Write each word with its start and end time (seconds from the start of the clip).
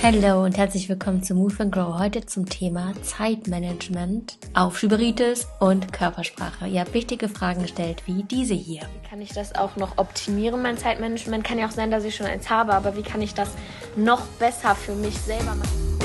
Hallo 0.00 0.44
und 0.44 0.56
herzlich 0.56 0.88
willkommen 0.88 1.24
zu 1.24 1.34
Move 1.34 1.54
and 1.58 1.72
Grow. 1.72 1.98
Heute 1.98 2.24
zum 2.24 2.46
Thema 2.46 2.92
Zeitmanagement, 3.02 4.38
Aufschieberitis 4.54 5.48
und 5.58 5.92
Körpersprache. 5.92 6.68
Ihr 6.68 6.82
habt 6.82 6.94
wichtige 6.94 7.28
Fragen 7.28 7.62
gestellt, 7.62 8.04
wie 8.06 8.22
diese 8.22 8.54
hier. 8.54 8.82
Wie 8.82 9.08
kann 9.08 9.20
ich 9.20 9.30
das 9.30 9.56
auch 9.56 9.74
noch 9.74 9.98
optimieren, 9.98 10.62
mein 10.62 10.78
Zeitmanagement? 10.78 11.42
Kann 11.42 11.58
ja 11.58 11.66
auch 11.66 11.72
sein, 11.72 11.90
dass 11.90 12.04
ich 12.04 12.14
schon 12.14 12.26
eins 12.26 12.48
habe, 12.48 12.74
aber 12.74 12.96
wie 12.96 13.02
kann 13.02 13.22
ich 13.22 13.34
das 13.34 13.50
noch 13.96 14.22
besser 14.38 14.76
für 14.76 14.94
mich 14.94 15.18
selber 15.18 15.56
machen? 15.56 15.98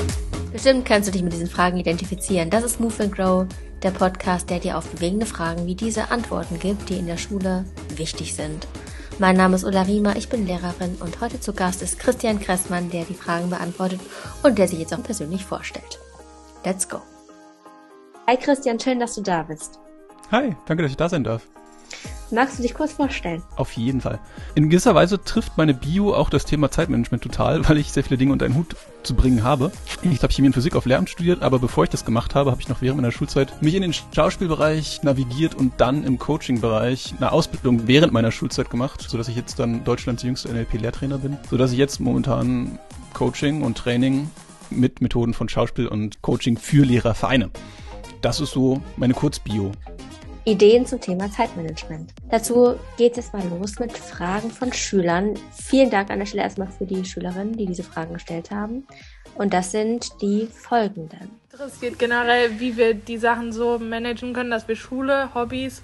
Bestimmt 0.52 0.84
kannst 0.84 1.08
du 1.08 1.12
dich 1.12 1.22
mit 1.22 1.32
diesen 1.32 1.48
Fragen 1.48 1.76
identifizieren. 1.76 2.50
Das 2.50 2.64
ist 2.64 2.80
Move 2.80 3.00
and 3.04 3.14
Grow, 3.14 3.46
der 3.84 3.92
Podcast, 3.92 4.50
der 4.50 4.58
dir 4.58 4.76
auf 4.76 4.88
bewegende 4.90 5.26
Fragen 5.26 5.66
wie 5.66 5.76
diese 5.76 6.10
Antworten 6.10 6.58
gibt, 6.58 6.88
die 6.88 6.98
in 6.98 7.06
der 7.06 7.16
Schule 7.16 7.64
wichtig 7.94 8.34
sind. 8.34 8.66
Mein 9.18 9.36
Name 9.36 9.56
ist 9.56 9.64
Ulla 9.64 9.82
Riemer, 9.82 10.16
ich 10.16 10.28
bin 10.28 10.46
Lehrerin 10.46 10.96
und 11.00 11.20
heute 11.20 11.38
zu 11.38 11.52
Gast 11.52 11.82
ist 11.82 11.98
Christian 11.98 12.40
Kressmann, 12.40 12.90
der 12.90 13.04
die 13.04 13.14
Fragen 13.14 13.50
beantwortet 13.50 14.00
und 14.42 14.58
der 14.58 14.66
sich 14.66 14.78
jetzt 14.78 14.94
auch 14.94 15.02
persönlich 15.02 15.44
vorstellt. 15.44 16.00
Let's 16.64 16.88
go. 16.88 17.00
Hi 18.26 18.36
Christian, 18.36 18.80
schön, 18.80 19.00
dass 19.00 19.14
du 19.14 19.20
da 19.20 19.42
bist. 19.42 19.78
Hi, 20.30 20.56
danke, 20.66 20.82
dass 20.82 20.92
ich 20.92 20.96
da 20.96 21.08
sein 21.08 21.24
darf. 21.24 21.46
Magst 22.32 22.58
du 22.58 22.62
dich 22.62 22.72
kurz 22.72 22.94
vorstellen? 22.94 23.42
Auf 23.56 23.72
jeden 23.72 24.00
Fall. 24.00 24.18
In 24.54 24.70
gewisser 24.70 24.94
Weise 24.94 25.22
trifft 25.22 25.58
meine 25.58 25.74
Bio 25.74 26.14
auch 26.14 26.30
das 26.30 26.46
Thema 26.46 26.70
Zeitmanagement 26.70 27.22
total, 27.22 27.68
weil 27.68 27.76
ich 27.76 27.92
sehr 27.92 28.02
viele 28.02 28.16
Dinge 28.16 28.32
unter 28.32 28.46
einen 28.46 28.54
Hut 28.54 28.74
zu 29.02 29.14
bringen 29.14 29.42
habe. 29.42 29.70
Ich 30.02 30.22
habe 30.22 30.32
Chemie 30.32 30.48
und 30.48 30.54
Physik 30.54 30.74
auf 30.74 30.86
Lehramt 30.86 31.10
studiert, 31.10 31.42
aber 31.42 31.58
bevor 31.58 31.84
ich 31.84 31.90
das 31.90 32.06
gemacht 32.06 32.34
habe, 32.34 32.50
habe 32.50 32.62
ich 32.62 32.70
noch 32.70 32.80
während 32.80 32.98
meiner 32.98 33.12
Schulzeit 33.12 33.60
mich 33.60 33.74
in 33.74 33.82
den 33.82 33.92
Schauspielbereich 33.92 35.02
navigiert 35.02 35.54
und 35.54 35.74
dann 35.76 36.04
im 36.04 36.18
Coaching-Bereich 36.18 37.14
eine 37.18 37.32
Ausbildung 37.32 37.86
während 37.86 38.14
meiner 38.14 38.30
Schulzeit 38.30 38.70
gemacht, 38.70 39.04
sodass 39.06 39.28
ich 39.28 39.36
jetzt 39.36 39.58
dann 39.58 39.84
Deutschlands 39.84 40.22
jüngster 40.22 40.50
NLP-Lehrtrainer 40.54 41.18
bin, 41.18 41.36
sodass 41.50 41.72
ich 41.72 41.78
jetzt 41.78 42.00
momentan 42.00 42.78
Coaching 43.12 43.62
und 43.62 43.76
Training 43.76 44.30
mit 44.70 45.02
Methoden 45.02 45.34
von 45.34 45.50
Schauspiel 45.50 45.86
und 45.86 46.22
Coaching 46.22 46.56
für 46.56 46.86
Lehrer 46.86 47.14
vereine. 47.14 47.50
Das 48.22 48.40
ist 48.40 48.52
so 48.52 48.80
meine 48.96 49.12
Kurzbio. 49.12 49.72
Ideen 50.44 50.86
zum 50.86 51.00
Thema 51.00 51.30
Zeitmanagement. 51.30 52.12
Dazu 52.28 52.74
geht 52.96 53.16
es 53.16 53.32
mal 53.32 53.46
los 53.48 53.78
mit 53.78 53.92
Fragen 53.92 54.50
von 54.50 54.72
Schülern. 54.72 55.34
Vielen 55.52 55.88
Dank 55.88 56.10
an 56.10 56.18
der 56.18 56.26
Stelle 56.26 56.42
erstmal 56.42 56.66
für 56.66 56.84
die 56.84 57.04
Schülerinnen, 57.04 57.56
die 57.56 57.66
diese 57.66 57.84
Fragen 57.84 58.14
gestellt 58.14 58.50
haben. 58.50 58.84
Und 59.36 59.54
das 59.54 59.70
sind 59.70 60.20
die 60.20 60.46
folgenden. 60.46 61.30
Interessiert 61.52 61.98
generell, 61.98 62.58
wie 62.58 62.76
wir 62.76 62.94
die 62.94 63.18
Sachen 63.18 63.52
so 63.52 63.78
managen 63.78 64.32
können, 64.32 64.50
dass 64.50 64.66
wir 64.66 64.74
Schule, 64.74 65.32
Hobbys 65.34 65.82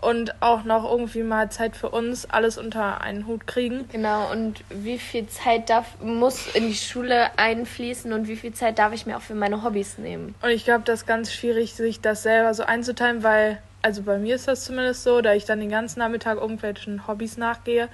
und 0.00 0.42
auch 0.42 0.64
noch 0.64 0.90
irgendwie 0.90 1.22
mal 1.22 1.50
Zeit 1.50 1.76
für 1.76 1.90
uns 1.90 2.24
alles 2.24 2.56
unter 2.58 3.02
einen 3.02 3.26
Hut 3.26 3.46
kriegen. 3.46 3.88
Genau, 3.92 4.30
und 4.32 4.64
wie 4.70 4.98
viel 4.98 5.28
Zeit 5.28 5.68
darf, 5.68 6.00
muss 6.02 6.46
in 6.54 6.66
die 6.66 6.74
Schule 6.74 7.38
einfließen 7.38 8.12
und 8.12 8.26
wie 8.26 8.36
viel 8.36 8.52
Zeit 8.52 8.78
darf 8.78 8.92
ich 8.92 9.06
mir 9.06 9.16
auch 9.16 9.22
für 9.22 9.34
meine 9.34 9.62
Hobbys 9.62 9.98
nehmen? 9.98 10.34
Und 10.42 10.50
ich 10.50 10.64
glaube, 10.64 10.82
das 10.84 11.00
ist 11.00 11.06
ganz 11.06 11.32
schwierig, 11.32 11.74
sich 11.74 12.00
das 12.00 12.22
selber 12.22 12.52
so 12.54 12.64
einzuteilen, 12.64 13.22
weil 13.22 13.58
also 13.82 14.02
bei 14.02 14.18
mir 14.18 14.36
ist 14.36 14.48
das 14.48 14.64
zumindest 14.64 15.02
so, 15.02 15.20
da 15.20 15.34
ich 15.34 15.44
dann 15.44 15.60
den 15.60 15.70
ganzen 15.70 15.98
Nachmittag 15.98 16.38
irgendwelchen 16.38 17.06
Hobbys 17.06 17.36
nachgehe 17.36 17.84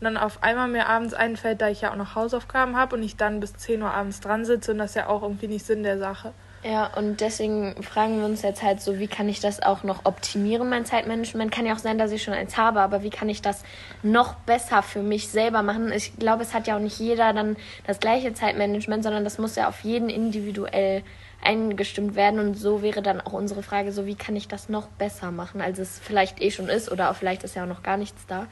und 0.00 0.04
dann 0.04 0.16
auf 0.16 0.42
einmal 0.42 0.68
mir 0.68 0.86
abends 0.86 1.14
einfällt, 1.14 1.60
da 1.60 1.68
ich 1.68 1.80
ja 1.80 1.92
auch 1.92 1.96
noch 1.96 2.14
Hausaufgaben 2.14 2.76
habe 2.76 2.96
und 2.96 3.02
ich 3.02 3.16
dann 3.16 3.40
bis 3.40 3.54
10 3.54 3.82
Uhr 3.82 3.92
abends 3.92 4.20
dran 4.20 4.44
sitze 4.44 4.72
und 4.72 4.78
das 4.78 4.90
ist 4.90 4.96
ja 4.96 5.08
auch 5.08 5.22
irgendwie 5.22 5.48
nicht 5.48 5.66
Sinn 5.66 5.82
der 5.82 5.98
Sache. 5.98 6.32
Ja, 6.62 6.90
und 6.94 7.22
deswegen 7.22 7.82
fragen 7.82 8.18
wir 8.18 8.26
uns 8.26 8.42
jetzt 8.42 8.62
halt 8.62 8.82
so, 8.82 8.98
wie 8.98 9.08
kann 9.08 9.30
ich 9.30 9.40
das 9.40 9.62
auch 9.62 9.82
noch 9.82 10.04
optimieren, 10.04 10.68
mein 10.68 10.84
Zeitmanagement? 10.84 11.50
Kann 11.50 11.64
ja 11.64 11.72
auch 11.72 11.78
sein, 11.78 11.96
dass 11.96 12.12
ich 12.12 12.22
schon 12.22 12.34
eins 12.34 12.58
habe, 12.58 12.80
aber 12.80 13.02
wie 13.02 13.08
kann 13.08 13.30
ich 13.30 13.40
das 13.40 13.64
noch 14.02 14.34
besser 14.34 14.82
für 14.82 15.00
mich 15.00 15.30
selber 15.30 15.62
machen? 15.62 15.90
Ich 15.90 16.18
glaube, 16.18 16.42
es 16.42 16.52
hat 16.52 16.66
ja 16.66 16.76
auch 16.76 16.80
nicht 16.80 16.98
jeder 16.98 17.32
dann 17.32 17.56
das 17.86 17.98
gleiche 17.98 18.34
Zeitmanagement, 18.34 19.02
sondern 19.02 19.24
das 19.24 19.38
muss 19.38 19.56
ja 19.56 19.68
auf 19.68 19.80
jeden 19.80 20.10
individuell 20.10 21.02
eingestimmt 21.42 22.14
werden. 22.14 22.40
Und 22.40 22.54
so 22.54 22.82
wäre 22.82 23.02
dann 23.02 23.20
auch 23.20 23.32
unsere 23.32 23.62
Frage, 23.62 23.92
so 23.92 24.06
wie 24.06 24.14
kann 24.14 24.36
ich 24.36 24.48
das 24.48 24.68
noch 24.68 24.88
besser 24.88 25.30
machen, 25.30 25.60
als 25.60 25.78
es 25.78 25.98
vielleicht 25.98 26.40
eh 26.40 26.50
schon 26.50 26.68
ist 26.68 26.90
oder 26.90 27.10
auch 27.10 27.16
vielleicht 27.16 27.44
ist 27.44 27.54
ja 27.54 27.64
auch 27.64 27.68
noch 27.68 27.82
gar 27.82 27.96
nichts 27.96 28.26
da. 28.26 28.46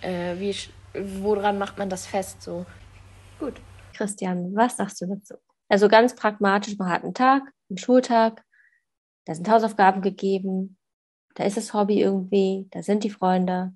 Äh, 0.00 0.38
wie, 0.38 0.54
woran 1.22 1.58
macht 1.58 1.78
man 1.78 1.88
das 1.88 2.06
fest? 2.06 2.42
So. 2.42 2.66
Gut. 3.38 3.60
Christian, 3.94 4.54
was 4.54 4.76
sagst 4.76 5.00
du 5.00 5.06
dazu? 5.06 5.34
Also 5.68 5.88
ganz 5.88 6.14
pragmatisch, 6.14 6.76
man 6.78 6.90
hat 6.90 7.04
einen 7.04 7.14
Tag, 7.14 7.42
einen 7.70 7.78
Schultag, 7.78 8.44
da 9.24 9.34
sind 9.34 9.48
Hausaufgaben 9.48 10.02
gegeben, 10.02 10.76
da 11.34 11.44
ist 11.44 11.56
das 11.56 11.72
Hobby 11.72 12.00
irgendwie, 12.00 12.66
da 12.70 12.82
sind 12.82 13.04
die 13.04 13.10
Freunde. 13.10 13.72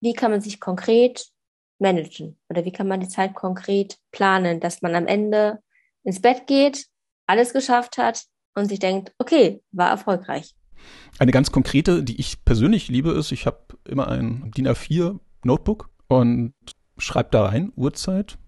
Wie 0.00 0.12
kann 0.12 0.30
man 0.30 0.40
sich 0.40 0.60
konkret 0.60 1.30
managen? 1.78 2.38
Oder 2.48 2.64
wie 2.64 2.72
kann 2.72 2.88
man 2.88 3.00
die 3.00 3.08
Zeit 3.08 3.34
konkret 3.34 3.98
planen, 4.10 4.60
dass 4.60 4.82
man 4.82 4.94
am 4.94 5.06
Ende 5.06 5.62
ins 6.02 6.20
Bett 6.20 6.46
geht 6.46 6.88
alles 7.26 7.52
geschafft 7.52 7.98
hat 7.98 8.24
und 8.54 8.68
sich 8.68 8.78
denkt, 8.78 9.12
okay, 9.18 9.62
war 9.72 9.90
erfolgreich. 9.90 10.54
Eine 11.18 11.32
ganz 11.32 11.50
konkrete, 11.52 12.02
die 12.02 12.20
ich 12.20 12.44
persönlich 12.44 12.88
liebe, 12.88 13.10
ist, 13.12 13.32
ich 13.32 13.46
habe 13.46 13.58
immer 13.84 14.08
ein 14.08 14.50
DIN 14.56 14.68
A4 14.68 15.18
Notebook 15.44 15.90
und 16.08 16.54
schreibe 16.98 17.30
da 17.30 17.46
rein 17.46 17.72
Uhrzeit, 17.76 18.38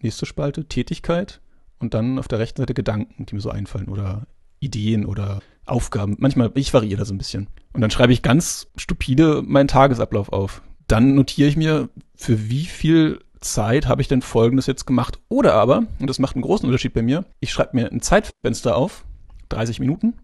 nächste 0.00 0.26
Spalte, 0.26 0.66
Tätigkeit 0.66 1.40
und 1.78 1.94
dann 1.94 2.18
auf 2.18 2.28
der 2.28 2.38
rechten 2.38 2.62
Seite 2.62 2.74
Gedanken, 2.74 3.26
die 3.26 3.34
mir 3.34 3.40
so 3.40 3.50
einfallen 3.50 3.88
oder 3.88 4.26
Ideen 4.60 5.04
oder 5.04 5.40
Aufgaben. 5.66 6.16
Manchmal, 6.18 6.50
ich 6.54 6.72
variiere 6.74 7.00
da 7.00 7.04
so 7.04 7.14
ein 7.14 7.18
bisschen. 7.18 7.48
Und 7.72 7.80
dann 7.80 7.90
schreibe 7.90 8.12
ich 8.12 8.22
ganz 8.22 8.68
stupide 8.76 9.42
meinen 9.42 9.68
Tagesablauf 9.68 10.32
auf. 10.32 10.62
Dann 10.86 11.14
notiere 11.14 11.48
ich 11.48 11.56
mir, 11.56 11.88
für 12.14 12.50
wie 12.50 12.66
viel 12.66 13.20
Zeit 13.44 13.86
habe 13.86 14.02
ich 14.02 14.08
denn 14.08 14.22
Folgendes 14.22 14.66
jetzt 14.66 14.86
gemacht? 14.86 15.20
Oder 15.28 15.54
aber, 15.54 15.84
und 15.98 16.08
das 16.08 16.18
macht 16.18 16.34
einen 16.34 16.42
großen 16.42 16.66
Unterschied 16.66 16.94
bei 16.94 17.02
mir, 17.02 17.24
ich 17.40 17.52
schreibe 17.52 17.76
mir 17.76 17.92
ein 17.92 18.00
Zeitfenster 18.00 18.76
auf, 18.76 19.04
30 19.50 19.80
Minuten, 19.80 20.14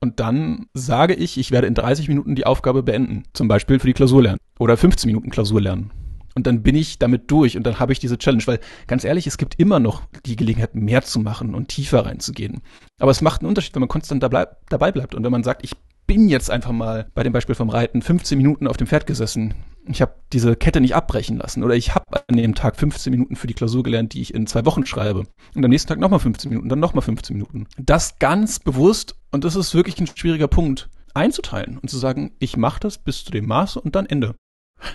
und 0.00 0.18
dann 0.18 0.66
sage 0.74 1.14
ich, 1.14 1.38
ich 1.38 1.52
werde 1.52 1.68
in 1.68 1.74
30 1.74 2.08
Minuten 2.08 2.34
die 2.34 2.44
Aufgabe 2.44 2.82
beenden. 2.82 3.22
Zum 3.34 3.46
Beispiel 3.46 3.78
für 3.78 3.86
die 3.86 3.92
Klausur 3.92 4.22
lernen. 4.22 4.40
Oder 4.58 4.76
15 4.76 5.06
Minuten 5.06 5.30
Klausur 5.30 5.60
lernen. 5.60 5.92
Und 6.34 6.48
dann 6.48 6.62
bin 6.62 6.74
ich 6.74 6.98
damit 6.98 7.30
durch 7.30 7.56
und 7.56 7.64
dann 7.64 7.78
habe 7.78 7.92
ich 7.92 8.00
diese 8.00 8.18
Challenge, 8.18 8.42
weil 8.46 8.58
ganz 8.88 9.04
ehrlich, 9.04 9.28
es 9.28 9.38
gibt 9.38 9.60
immer 9.60 9.78
noch 9.78 10.02
die 10.24 10.34
Gelegenheit, 10.34 10.74
mehr 10.74 11.02
zu 11.02 11.20
machen 11.20 11.54
und 11.54 11.68
tiefer 11.68 12.04
reinzugehen. 12.04 12.62
Aber 12.98 13.10
es 13.12 13.20
macht 13.20 13.42
einen 13.42 13.48
Unterschied, 13.48 13.74
wenn 13.74 13.80
man 13.80 13.88
konstant 13.88 14.22
dabei 14.22 14.92
bleibt 14.92 15.14
und 15.14 15.22
wenn 15.22 15.30
man 15.30 15.44
sagt, 15.44 15.62
ich 15.62 15.72
bin 16.06 16.28
jetzt 16.28 16.50
einfach 16.50 16.72
mal 16.72 17.06
bei 17.14 17.22
dem 17.22 17.32
Beispiel 17.32 17.54
vom 17.54 17.68
Reiten 17.68 18.02
15 18.02 18.36
Minuten 18.38 18.66
auf 18.66 18.78
dem 18.78 18.86
Pferd 18.86 19.06
gesessen. 19.06 19.54
Ich 19.86 20.00
habe 20.00 20.14
diese 20.32 20.54
Kette 20.54 20.80
nicht 20.80 20.94
abbrechen 20.94 21.38
lassen 21.38 21.64
oder 21.64 21.74
ich 21.74 21.94
habe 21.94 22.22
an 22.28 22.36
dem 22.36 22.54
Tag 22.54 22.76
15 22.76 23.10
Minuten 23.10 23.34
für 23.34 23.48
die 23.48 23.54
Klausur 23.54 23.82
gelernt, 23.82 24.14
die 24.14 24.20
ich 24.20 24.32
in 24.32 24.46
zwei 24.46 24.64
Wochen 24.64 24.86
schreibe. 24.86 25.24
Und 25.54 25.64
am 25.64 25.70
nächsten 25.70 25.88
Tag 25.88 25.98
nochmal 25.98 26.20
15 26.20 26.48
Minuten, 26.50 26.68
dann 26.68 26.78
nochmal 26.78 27.02
15 27.02 27.36
Minuten. 27.36 27.66
Das 27.78 28.18
ganz 28.18 28.60
bewusst, 28.60 29.16
und 29.32 29.44
das 29.44 29.56
ist 29.56 29.74
wirklich 29.74 29.98
ein 30.00 30.06
schwieriger 30.06 30.48
Punkt, 30.48 30.88
einzuteilen 31.14 31.78
und 31.78 31.88
zu 31.88 31.98
sagen, 31.98 32.32
ich 32.38 32.56
mache 32.56 32.80
das 32.80 32.98
bis 32.98 33.24
zu 33.24 33.32
dem 33.32 33.46
Maße 33.46 33.80
und 33.80 33.96
dann 33.96 34.06
Ende. 34.06 34.34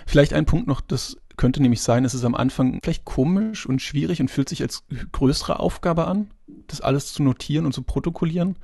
Vielleicht 0.06 0.32
ein 0.32 0.46
Punkt 0.46 0.66
noch, 0.66 0.80
das 0.80 1.18
könnte 1.36 1.62
nämlich 1.62 1.82
sein, 1.82 2.04
es 2.04 2.14
ist 2.14 2.24
am 2.24 2.34
Anfang 2.34 2.80
vielleicht 2.82 3.04
komisch 3.04 3.66
und 3.66 3.80
schwierig 3.80 4.20
und 4.20 4.30
fühlt 4.30 4.48
sich 4.48 4.62
als 4.62 4.84
größere 5.12 5.60
Aufgabe 5.60 6.06
an, 6.06 6.30
das 6.66 6.80
alles 6.80 7.12
zu 7.12 7.22
notieren 7.22 7.64
und 7.64 7.72
zu 7.72 7.82
protokollieren. 7.82 8.56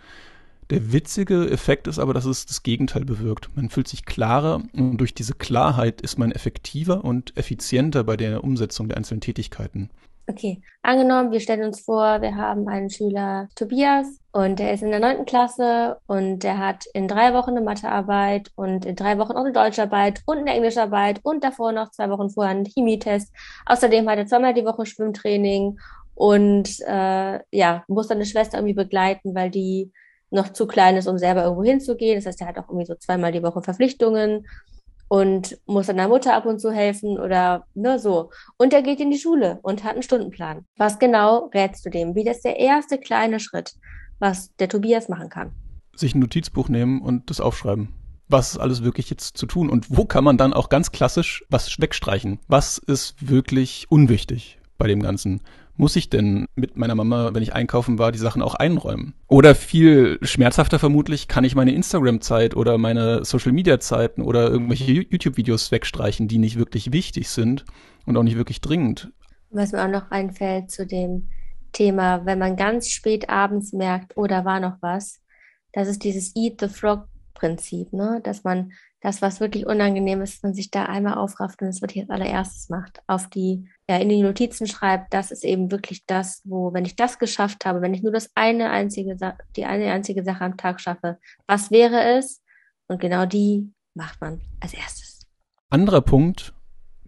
Der 0.70 0.92
witzige 0.92 1.50
Effekt 1.50 1.86
ist 1.88 1.98
aber, 1.98 2.14
dass 2.14 2.24
es 2.24 2.46
das 2.46 2.62
Gegenteil 2.62 3.04
bewirkt. 3.04 3.54
Man 3.54 3.68
fühlt 3.68 3.88
sich 3.88 4.04
klarer 4.06 4.62
und 4.72 4.96
durch 4.96 5.14
diese 5.14 5.34
Klarheit 5.34 6.00
ist 6.00 6.18
man 6.18 6.32
effektiver 6.32 7.04
und 7.04 7.36
effizienter 7.36 8.02
bei 8.04 8.16
der 8.16 8.42
Umsetzung 8.42 8.88
der 8.88 8.96
einzelnen 8.96 9.20
Tätigkeiten. 9.20 9.90
Okay, 10.26 10.62
angenommen, 10.80 11.32
wir 11.32 11.40
stellen 11.40 11.64
uns 11.64 11.80
vor, 11.80 12.22
wir 12.22 12.34
haben 12.34 12.66
einen 12.66 12.88
Schüler 12.88 13.46
Tobias 13.56 14.06
und 14.32 14.58
der 14.58 14.72
ist 14.72 14.82
in 14.82 14.90
der 14.90 15.00
neunten 15.00 15.26
Klasse 15.26 15.98
und 16.06 16.38
der 16.38 16.56
hat 16.56 16.86
in 16.94 17.08
drei 17.08 17.34
Wochen 17.34 17.50
eine 17.50 17.60
Mathearbeit 17.60 18.50
und 18.56 18.86
in 18.86 18.96
drei 18.96 19.18
Wochen 19.18 19.32
auch 19.32 19.44
eine 19.44 19.52
Deutscharbeit 19.52 20.22
und 20.24 20.38
eine 20.38 20.54
Englischarbeit 20.54 21.20
und 21.24 21.44
davor 21.44 21.72
noch 21.72 21.90
zwei 21.90 22.08
Wochen 22.08 22.30
vorher 22.30 22.52
einen 22.52 22.64
Chemietest. 22.64 23.34
Außerdem 23.66 24.08
hat 24.08 24.16
er 24.16 24.26
zweimal 24.26 24.54
die 24.54 24.64
Woche 24.64 24.86
Schwimmtraining 24.86 25.78
und 26.14 26.70
äh, 26.86 27.40
ja, 27.50 27.84
muss 27.86 28.08
seine 28.08 28.24
Schwester 28.24 28.56
irgendwie 28.56 28.74
begleiten, 28.74 29.34
weil 29.34 29.50
die 29.50 29.92
noch 30.34 30.52
zu 30.52 30.66
klein 30.66 30.96
ist, 30.96 31.08
um 31.08 31.16
selber 31.16 31.44
irgendwo 31.44 31.64
hinzugehen. 31.64 32.16
Das 32.16 32.26
heißt, 32.26 32.40
er 32.40 32.48
hat 32.48 32.58
auch 32.58 32.68
irgendwie 32.68 32.86
so 32.86 32.94
zweimal 32.96 33.32
die 33.32 33.42
Woche 33.42 33.62
Verpflichtungen 33.62 34.46
und 35.08 35.58
muss 35.66 35.86
seiner 35.86 36.08
Mutter 36.08 36.34
ab 36.34 36.44
und 36.46 36.60
zu 36.60 36.70
helfen 36.70 37.18
oder 37.18 37.64
ne, 37.74 37.98
so. 37.98 38.30
Und 38.56 38.72
er 38.72 38.82
geht 38.82 39.00
in 39.00 39.10
die 39.10 39.18
Schule 39.18 39.58
und 39.62 39.84
hat 39.84 39.92
einen 39.92 40.02
Stundenplan. 40.02 40.66
Was 40.76 40.98
genau 40.98 41.50
rätst 41.54 41.86
du 41.86 41.90
dem? 41.90 42.14
Wie 42.14 42.24
das 42.24 42.42
der 42.42 42.58
erste 42.58 42.98
kleine 42.98 43.40
Schritt, 43.40 43.74
was 44.18 44.54
der 44.56 44.68
Tobias 44.68 45.08
machen 45.08 45.28
kann? 45.28 45.52
Sich 45.94 46.14
ein 46.14 46.20
Notizbuch 46.20 46.68
nehmen 46.68 47.00
und 47.00 47.30
das 47.30 47.40
aufschreiben. 47.40 47.94
Was 48.28 48.52
ist 48.52 48.58
alles 48.58 48.82
wirklich 48.82 49.10
jetzt 49.10 49.36
zu 49.36 49.46
tun 49.46 49.68
und 49.68 49.96
wo 49.96 50.06
kann 50.06 50.24
man 50.24 50.38
dann 50.38 50.54
auch 50.54 50.68
ganz 50.68 50.90
klassisch 50.90 51.44
was 51.50 51.78
wegstreichen? 51.78 52.40
Was 52.48 52.78
ist 52.78 53.28
wirklich 53.28 53.86
unwichtig 53.90 54.58
bei 54.78 54.88
dem 54.88 55.02
Ganzen? 55.02 55.42
Muss 55.76 55.96
ich 55.96 56.08
denn 56.08 56.46
mit 56.54 56.76
meiner 56.76 56.94
Mama, 56.94 57.34
wenn 57.34 57.42
ich 57.42 57.52
einkaufen 57.52 57.98
war, 57.98 58.12
die 58.12 58.18
Sachen 58.18 58.42
auch 58.42 58.54
einräumen? 58.54 59.14
Oder 59.26 59.54
viel 59.54 60.18
schmerzhafter 60.22 60.78
vermutlich, 60.78 61.28
kann 61.28 61.44
ich 61.44 61.54
meine 61.54 61.74
Instagram-Zeit 61.74 62.56
oder 62.56 62.78
meine 62.78 63.24
Social-Media-Zeiten 63.24 64.22
oder 64.22 64.50
irgendwelche 64.50 64.92
YouTube-Videos 64.92 65.72
wegstreichen, 65.72 66.28
die 66.28 66.38
nicht 66.38 66.58
wirklich 66.58 66.92
wichtig 66.92 67.28
sind 67.28 67.64
und 68.06 68.16
auch 68.16 68.22
nicht 68.22 68.36
wirklich 68.36 68.60
dringend. 68.60 69.12
Was 69.50 69.72
mir 69.72 69.84
auch 69.84 69.88
noch 69.88 70.10
einfällt 70.10 70.70
zu 70.70 70.86
dem 70.86 71.28
Thema, 71.72 72.24
wenn 72.24 72.38
man 72.38 72.56
ganz 72.56 72.88
spät 72.88 73.28
abends 73.28 73.72
merkt, 73.72 74.16
oh, 74.16 74.26
da 74.26 74.44
war 74.44 74.60
noch 74.60 74.76
was, 74.80 75.20
das 75.72 75.88
ist 75.88 76.04
dieses 76.04 76.34
Eat 76.36 76.60
the 76.60 76.68
Frog 76.68 77.08
Prinzip, 77.34 77.92
ne? 77.92 78.20
dass 78.22 78.44
man 78.44 78.72
das, 79.00 79.20
was 79.20 79.40
wirklich 79.40 79.66
unangenehm 79.66 80.22
ist, 80.22 80.42
man 80.42 80.54
sich 80.54 80.70
da 80.70 80.86
einmal 80.86 81.14
aufrafft 81.14 81.60
und 81.60 81.68
es 81.68 81.82
wirklich 81.82 82.04
als 82.04 82.10
allererstes 82.10 82.70
macht, 82.70 83.02
auf 83.06 83.28
die, 83.28 83.68
ja, 83.88 83.98
in 83.98 84.08
die 84.08 84.22
Notizen 84.22 84.66
schreibt, 84.66 85.12
das 85.12 85.30
ist 85.30 85.44
eben 85.44 85.70
wirklich 85.70 86.06
das, 86.06 86.40
wo, 86.44 86.72
wenn 86.72 86.84
ich 86.84 86.96
das 86.96 87.18
geschafft 87.18 87.66
habe, 87.66 87.82
wenn 87.82 87.92
ich 87.92 88.02
nur 88.02 88.12
das 88.12 88.30
eine 88.34 88.70
einzige, 88.70 89.16
die 89.56 89.64
eine 89.64 89.92
einzige 89.92 90.24
Sache 90.24 90.44
am 90.44 90.56
Tag 90.56 90.80
schaffe, 90.80 91.18
was 91.46 91.70
wäre 91.70 92.16
es? 92.16 92.42
Und 92.86 93.00
genau 93.00 93.26
die 93.26 93.72
macht 93.94 94.20
man 94.20 94.40
als 94.60 94.72
erstes. 94.74 95.26
Anderer 95.68 96.00
Punkt, 96.00 96.53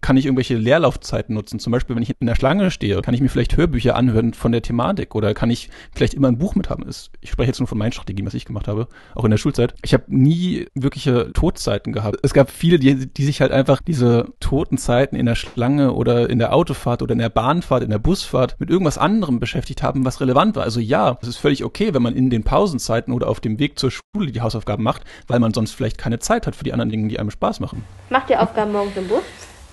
kann 0.01 0.17
ich 0.17 0.25
irgendwelche 0.25 0.55
Leerlaufzeiten 0.55 1.33
nutzen. 1.33 1.59
Zum 1.59 1.71
Beispiel, 1.71 1.95
wenn 1.95 2.03
ich 2.03 2.13
in 2.19 2.27
der 2.27 2.35
Schlange 2.35 2.71
stehe, 2.71 3.01
kann 3.01 3.13
ich 3.13 3.21
mir 3.21 3.29
vielleicht 3.29 3.57
Hörbücher 3.57 3.95
anhören 3.95 4.33
von 4.33 4.51
der 4.51 4.61
Thematik 4.61 5.15
oder 5.15 5.33
kann 5.33 5.49
ich 5.49 5.69
vielleicht 5.93 6.13
immer 6.13 6.27
ein 6.27 6.37
Buch 6.37 6.55
mit 6.55 6.69
haben. 6.69 6.87
Ich 7.21 7.31
spreche 7.31 7.47
jetzt 7.47 7.59
nur 7.59 7.67
von 7.67 7.77
meinen 7.77 7.91
Strategien, 7.91 8.25
was 8.25 8.33
ich 8.33 8.45
gemacht 8.45 8.67
habe, 8.67 8.87
auch 9.15 9.25
in 9.25 9.31
der 9.31 9.37
Schulzeit. 9.37 9.73
Ich 9.83 9.93
habe 9.93 10.03
nie 10.07 10.67
wirkliche 10.75 11.31
Todzeiten 11.33 11.93
gehabt. 11.93 12.19
Es 12.23 12.33
gab 12.33 12.51
viele, 12.51 12.79
die, 12.79 13.07
die 13.11 13.25
sich 13.25 13.41
halt 13.41 13.51
einfach 13.51 13.81
diese 13.81 14.33
toten 14.39 14.77
Zeiten 14.77 15.15
in 15.15 15.25
der 15.25 15.35
Schlange 15.35 15.93
oder 15.93 16.29
in 16.29 16.39
der 16.39 16.53
Autofahrt 16.53 17.01
oder 17.01 17.13
in 17.13 17.19
der 17.19 17.29
Bahnfahrt, 17.29 17.83
in 17.83 17.89
der 17.89 17.99
Busfahrt 17.99 18.59
mit 18.59 18.69
irgendwas 18.69 18.97
anderem 18.97 19.39
beschäftigt 19.39 19.83
haben, 19.83 20.05
was 20.05 20.21
relevant 20.21 20.55
war. 20.55 20.63
Also 20.63 20.79
ja, 20.79 21.17
es 21.21 21.27
ist 21.27 21.37
völlig 21.37 21.63
okay, 21.63 21.93
wenn 21.93 22.01
man 22.01 22.15
in 22.15 22.29
den 22.29 22.43
Pausenzeiten 22.43 23.13
oder 23.13 23.27
auf 23.27 23.39
dem 23.39 23.59
Weg 23.59 23.79
zur 23.79 23.91
Schule 23.91 24.31
die 24.31 24.41
Hausaufgaben 24.41 24.83
macht, 24.83 25.03
weil 25.27 25.39
man 25.39 25.53
sonst 25.53 25.71
vielleicht 25.71 25.97
keine 25.97 26.19
Zeit 26.19 26.47
hat 26.47 26.55
für 26.55 26.63
die 26.63 26.73
anderen 26.73 26.89
Dinge, 26.89 27.07
die 27.07 27.19
einem 27.19 27.31
Spaß 27.31 27.59
machen. 27.59 27.83
Macht 28.09 28.29
ihr 28.29 28.41
Aufgaben 28.41 28.71
morgens 28.71 28.95
im 28.95 29.07
Bus? 29.07 29.23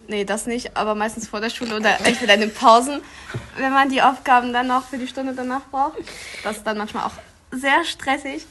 Nee, 0.08 0.24
das 0.24 0.46
nicht, 0.46 0.76
aber 0.76 0.94
meistens 0.94 1.28
vor 1.28 1.40
der 1.40 1.50
Schule 1.50 1.76
oder 1.76 1.98
entweder 2.04 2.34
in 2.34 2.40
den 2.40 2.52
Pausen, 2.52 3.00
wenn 3.56 3.72
man 3.72 3.88
die 3.88 4.02
Aufgaben 4.02 4.52
dann 4.52 4.66
noch 4.66 4.84
für 4.84 4.98
die 4.98 5.06
Stunde 5.06 5.34
danach 5.34 5.62
braucht. 5.70 5.98
Das 6.42 6.58
ist 6.58 6.66
dann 6.66 6.76
manchmal 6.78 7.04
auch 7.04 7.12
sehr 7.50 7.84
stressig, 7.84 8.46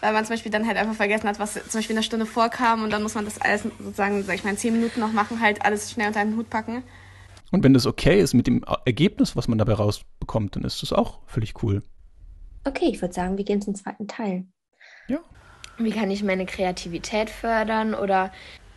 weil 0.00 0.12
man 0.12 0.24
zum 0.24 0.34
Beispiel 0.34 0.50
dann 0.50 0.66
halt 0.66 0.76
einfach 0.76 0.94
vergessen 0.94 1.28
hat, 1.28 1.38
was 1.38 1.54
zum 1.54 1.78
Beispiel 1.78 1.90
in 1.94 1.96
der 1.96 2.02
Stunde 2.02 2.26
vorkam 2.26 2.82
und 2.82 2.90
dann 2.90 3.02
muss 3.02 3.14
man 3.14 3.24
das 3.24 3.40
alles 3.40 3.62
sozusagen, 3.62 4.24
sag 4.24 4.34
ich 4.34 4.44
mal, 4.44 4.50
in 4.50 4.56
zehn 4.56 4.72
Minuten 4.72 5.00
noch 5.00 5.12
machen, 5.12 5.40
halt 5.40 5.64
alles 5.64 5.90
schnell 5.90 6.08
unter 6.08 6.20
einen 6.20 6.36
Hut 6.36 6.50
packen. 6.50 6.82
Und 7.52 7.62
wenn 7.62 7.74
das 7.74 7.86
okay 7.86 8.20
ist 8.20 8.34
mit 8.34 8.46
dem 8.46 8.64
Ergebnis, 8.86 9.36
was 9.36 9.46
man 9.46 9.58
dabei 9.58 9.74
rausbekommt, 9.74 10.56
dann 10.56 10.64
ist 10.64 10.82
das 10.82 10.92
auch 10.92 11.20
völlig 11.26 11.62
cool. 11.62 11.82
Okay, 12.64 12.86
ich 12.86 13.02
würde 13.02 13.12
sagen, 13.12 13.36
wir 13.36 13.44
gehen 13.44 13.60
zum 13.60 13.74
zweiten 13.74 14.08
Teil. 14.08 14.46
Ja. 15.06 15.18
Wie 15.78 15.90
kann 15.90 16.10
ich 16.10 16.22
meine 16.22 16.46
Kreativität 16.46 17.28
fördern 17.28 17.94
oder 17.94 18.32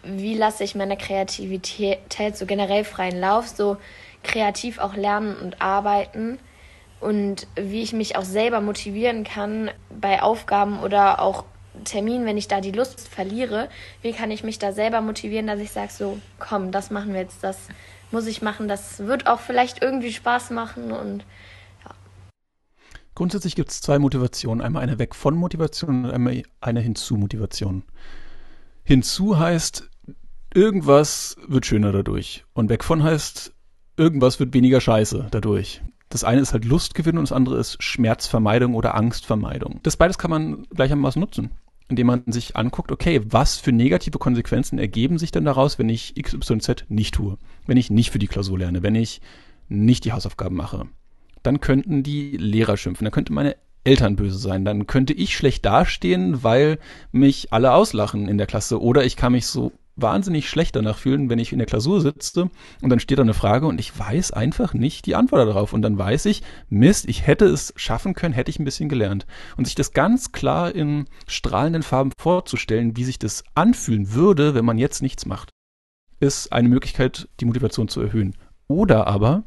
wie 0.05 0.35
lasse 0.35 0.63
ich 0.63 0.75
meine 0.75 0.97
Kreativität 0.97 2.37
so 2.37 2.45
generell 2.45 2.83
freien 2.83 3.19
Lauf, 3.19 3.47
so 3.47 3.77
kreativ 4.23 4.79
auch 4.79 4.95
lernen 4.95 5.35
und 5.35 5.61
arbeiten 5.61 6.39
und 6.99 7.47
wie 7.55 7.81
ich 7.81 7.93
mich 7.93 8.15
auch 8.15 8.23
selber 8.23 8.61
motivieren 8.61 9.23
kann 9.23 9.69
bei 9.89 10.21
Aufgaben 10.21 10.79
oder 10.79 11.21
auch 11.21 11.45
Terminen, 11.83 12.25
wenn 12.25 12.37
ich 12.37 12.47
da 12.47 12.61
die 12.61 12.71
Lust 12.71 13.07
verliere, 13.07 13.69
wie 14.01 14.13
kann 14.13 14.31
ich 14.31 14.43
mich 14.43 14.59
da 14.59 14.71
selber 14.71 15.01
motivieren, 15.01 15.47
dass 15.47 15.59
ich 15.59 15.71
sage, 15.71 15.91
so, 15.91 16.17
komm, 16.39 16.71
das 16.71 16.89
machen 16.89 17.13
wir 17.13 17.21
jetzt, 17.21 17.43
das 17.43 17.67
muss 18.11 18.27
ich 18.27 18.41
machen, 18.41 18.67
das 18.67 18.99
wird 18.99 19.27
auch 19.27 19.39
vielleicht 19.39 19.81
irgendwie 19.81 20.13
Spaß 20.13 20.51
machen 20.51 20.91
und. 20.91 21.25
Grundsätzlich 23.13 23.55
gibt 23.55 23.71
es 23.71 23.81
zwei 23.81 23.97
Motivationen, 23.99 24.65
einmal 24.65 24.83
eine 24.83 24.99
weg 24.99 25.15
von 25.15 25.35
Motivation 25.35 26.05
und 26.05 26.11
einmal 26.11 26.43
eine 26.59 26.81
hinzu 26.81 27.15
Motivation. 27.15 27.83
Hinzu 28.83 29.39
heißt, 29.39 29.89
irgendwas 30.55 31.35
wird 31.45 31.65
schöner 31.65 31.91
dadurch. 31.91 32.45
Und 32.53 32.69
weg 32.69 32.83
von 32.83 33.03
heißt, 33.03 33.53
irgendwas 33.97 34.39
wird 34.39 34.53
weniger 34.53 34.81
scheiße 34.81 35.27
dadurch. 35.29 35.81
Das 36.09 36.23
eine 36.23 36.41
ist 36.41 36.53
halt 36.53 36.65
Lustgewinn 36.65 37.17
und 37.17 37.25
das 37.25 37.35
andere 37.35 37.59
ist 37.59 37.83
Schmerzvermeidung 37.83 38.73
oder 38.73 38.95
Angstvermeidung. 38.95 39.81
Das 39.83 39.97
beides 39.97 40.17
kann 40.17 40.31
man 40.31 40.63
gleichermaßen 40.73 41.19
nutzen, 41.19 41.51
indem 41.89 42.07
man 42.07 42.23
sich 42.27 42.55
anguckt, 42.55 42.91
okay, 42.91 43.21
was 43.25 43.57
für 43.57 43.73
negative 43.73 44.17
Konsequenzen 44.17 44.79
ergeben 44.79 45.17
sich 45.17 45.31
denn 45.31 45.45
daraus, 45.45 45.77
wenn 45.77 45.89
ich 45.89 46.15
XYZ 46.15 46.85
nicht 46.87 47.15
tue, 47.15 47.37
wenn 47.67 47.77
ich 47.77 47.89
nicht 47.89 48.11
für 48.11 48.19
die 48.19 48.27
Klausur 48.27 48.59
lerne, 48.59 48.81
wenn 48.81 48.95
ich 48.95 49.21
nicht 49.67 50.05
die 50.05 50.13
Hausaufgaben 50.13 50.55
mache. 50.55 50.85
Dann 51.43 51.59
könnten 51.59 52.01
die 52.01 52.37
Lehrer 52.37 52.77
schimpfen, 52.77 53.03
dann 53.03 53.11
könnte 53.11 53.33
meine 53.33 53.57
Eltern 53.83 54.15
böse 54.15 54.37
sein, 54.37 54.63
dann 54.63 54.87
könnte 54.87 55.13
ich 55.13 55.35
schlecht 55.35 55.65
dastehen, 55.65 56.43
weil 56.43 56.79
mich 57.11 57.51
alle 57.51 57.73
auslachen 57.73 58.27
in 58.27 58.37
der 58.37 58.47
Klasse 58.47 58.81
oder 58.81 59.03
ich 59.03 59.15
kann 59.15 59.33
mich 59.33 59.47
so 59.47 59.71
wahnsinnig 59.95 60.49
schlecht 60.49 60.75
danach 60.75 60.97
fühlen, 60.97 61.29
wenn 61.29 61.39
ich 61.39 61.51
in 61.51 61.57
der 61.57 61.67
Klausur 61.67 62.01
sitze 62.01 62.49
und 62.81 62.89
dann 62.89 62.99
steht 62.99 63.17
da 63.17 63.21
eine 63.21 63.33
Frage 63.33 63.67
und 63.67 63.79
ich 63.79 63.97
weiß 63.97 64.31
einfach 64.31 64.73
nicht 64.73 65.05
die 65.05 65.15
Antwort 65.15 65.47
darauf. 65.47 65.73
Und 65.73 65.81
dann 65.81 65.97
weiß 65.97 66.25
ich, 66.25 66.43
Mist, 66.69 67.07
ich 67.07 67.25
hätte 67.25 67.45
es 67.45 67.73
schaffen 67.75 68.13
können, 68.13 68.33
hätte 68.33 68.51
ich 68.51 68.59
ein 68.59 68.65
bisschen 68.65 68.89
gelernt. 68.89 69.25
Und 69.57 69.65
sich 69.65 69.75
das 69.75 69.93
ganz 69.93 70.31
klar 70.31 70.73
in 70.73 71.05
strahlenden 71.27 71.83
Farben 71.83 72.11
vorzustellen, 72.17 72.97
wie 72.97 73.03
sich 73.03 73.19
das 73.19 73.43
anfühlen 73.55 74.13
würde, 74.13 74.53
wenn 74.53 74.65
man 74.65 74.77
jetzt 74.77 75.01
nichts 75.01 75.25
macht, 75.25 75.49
ist 76.19 76.51
eine 76.51 76.69
Möglichkeit, 76.69 77.27
die 77.39 77.45
Motivation 77.45 77.87
zu 77.87 78.01
erhöhen. 78.01 78.35
Oder 78.67 79.07
aber 79.07 79.43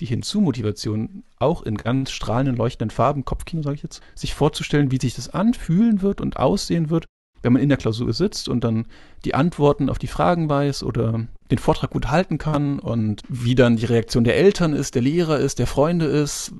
die 0.00 0.06
Hinzu-Motivation 0.06 1.22
auch 1.38 1.62
in 1.62 1.76
ganz 1.76 2.10
strahlenden, 2.10 2.56
leuchtenden 2.56 2.90
Farben, 2.90 3.24
Kopfkino 3.24 3.62
sage 3.62 3.76
ich 3.76 3.82
jetzt, 3.82 4.02
sich 4.14 4.34
vorzustellen, 4.34 4.90
wie 4.90 4.98
sich 5.00 5.14
das 5.14 5.28
anfühlen 5.28 6.02
wird 6.02 6.20
und 6.20 6.38
aussehen 6.38 6.90
wird, 6.90 7.06
wenn 7.42 7.52
man 7.52 7.62
in 7.62 7.68
der 7.68 7.78
Klausur 7.78 8.12
sitzt 8.12 8.48
und 8.48 8.64
dann 8.64 8.86
die 9.24 9.34
Antworten 9.34 9.88
auf 9.88 9.98
die 9.98 10.06
Fragen 10.06 10.48
weiß 10.48 10.82
oder 10.82 11.26
den 11.50 11.58
Vortrag 11.58 11.90
gut 11.90 12.10
halten 12.10 12.38
kann 12.38 12.78
und 12.78 13.22
wie 13.28 13.54
dann 13.54 13.76
die 13.76 13.86
Reaktion 13.86 14.24
der 14.24 14.36
Eltern 14.36 14.72
ist, 14.72 14.94
der 14.94 15.02
Lehrer 15.02 15.38
ist, 15.38 15.58
der 15.58 15.66
Freunde 15.66 16.06
ist, 16.06 16.52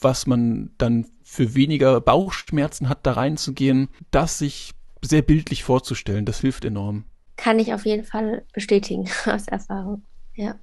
was 0.00 0.26
man 0.26 0.70
dann 0.78 1.06
für 1.22 1.54
weniger 1.54 2.00
Bauchschmerzen 2.00 2.88
hat, 2.88 3.06
da 3.06 3.12
reinzugehen, 3.12 3.88
das 4.10 4.38
sich 4.38 4.72
sehr 5.02 5.22
bildlich 5.22 5.64
vorzustellen, 5.64 6.24
das 6.24 6.40
hilft 6.40 6.64
enorm. 6.64 7.04
Kann 7.36 7.58
ich 7.58 7.74
auf 7.74 7.84
jeden 7.84 8.04
Fall 8.04 8.44
bestätigen 8.52 9.08
aus 9.26 9.48
Erfahrung. 9.48 10.04
Ja. 10.34 10.54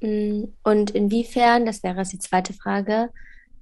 Mm, 0.00 0.44
und 0.62 0.90
inwiefern, 0.90 1.66
das 1.66 1.82
wäre 1.82 1.98
jetzt 1.98 2.12
die 2.12 2.18
zweite 2.18 2.52
Frage, 2.52 3.10